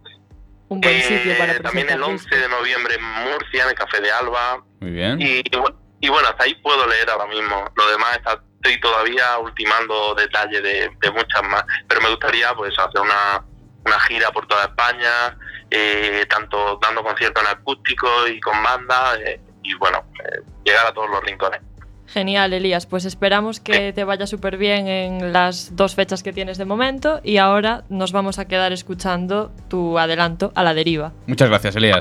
[0.69, 3.75] Un buen Eh, sitio para también presentar el 11 de noviembre en Murcia, en el
[3.75, 5.21] Café de Alba, Muy bien.
[5.21, 8.81] y, y bu- y bueno, hasta ahí puedo leer ahora mismo, lo demás está, estoy
[8.81, 13.45] todavía ultimando detalles de, de muchas más, pero me gustaría pues hacer una,
[13.85, 15.37] una gira por toda España,
[15.71, 20.93] eh, tanto dando conciertos en acústico y con banda, eh, y bueno, eh, llegar a
[20.93, 21.61] todos los rincones.
[22.07, 22.87] Genial, Elías.
[22.87, 27.21] Pues esperamos que te vaya súper bien en las dos fechas que tienes de momento
[27.23, 31.13] y ahora nos vamos a quedar escuchando tu adelanto a la deriva.
[31.27, 32.01] Muchas gracias, Elías.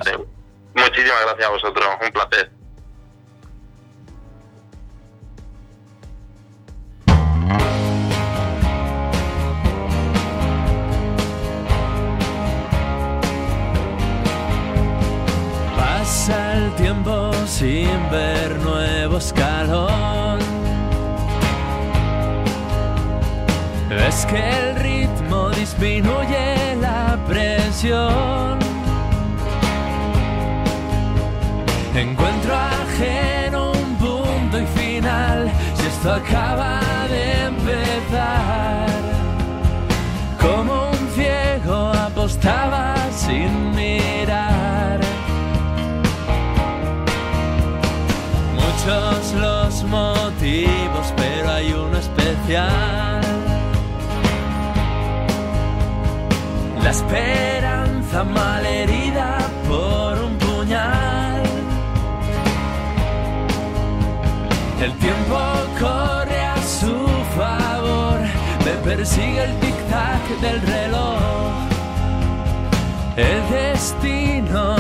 [0.76, 2.51] Muchísimas gracias a vosotros, un placer.
[16.16, 20.39] Pasa el tiempo sin ver nuevo escalón.
[24.07, 28.59] Es que el ritmo disminuye la presión.
[31.93, 35.51] Encuentro ajeno un punto y final.
[35.76, 38.88] Si esto acaba de empezar,
[40.39, 43.64] como un ciego apostaba sin
[52.48, 53.22] La
[56.91, 59.38] esperanza malherida
[59.68, 61.41] por un puñal.
[64.80, 65.39] El tiempo
[65.80, 68.20] corre a su favor,
[68.64, 71.20] me persigue el tic-tac del reloj.
[73.18, 74.76] El destino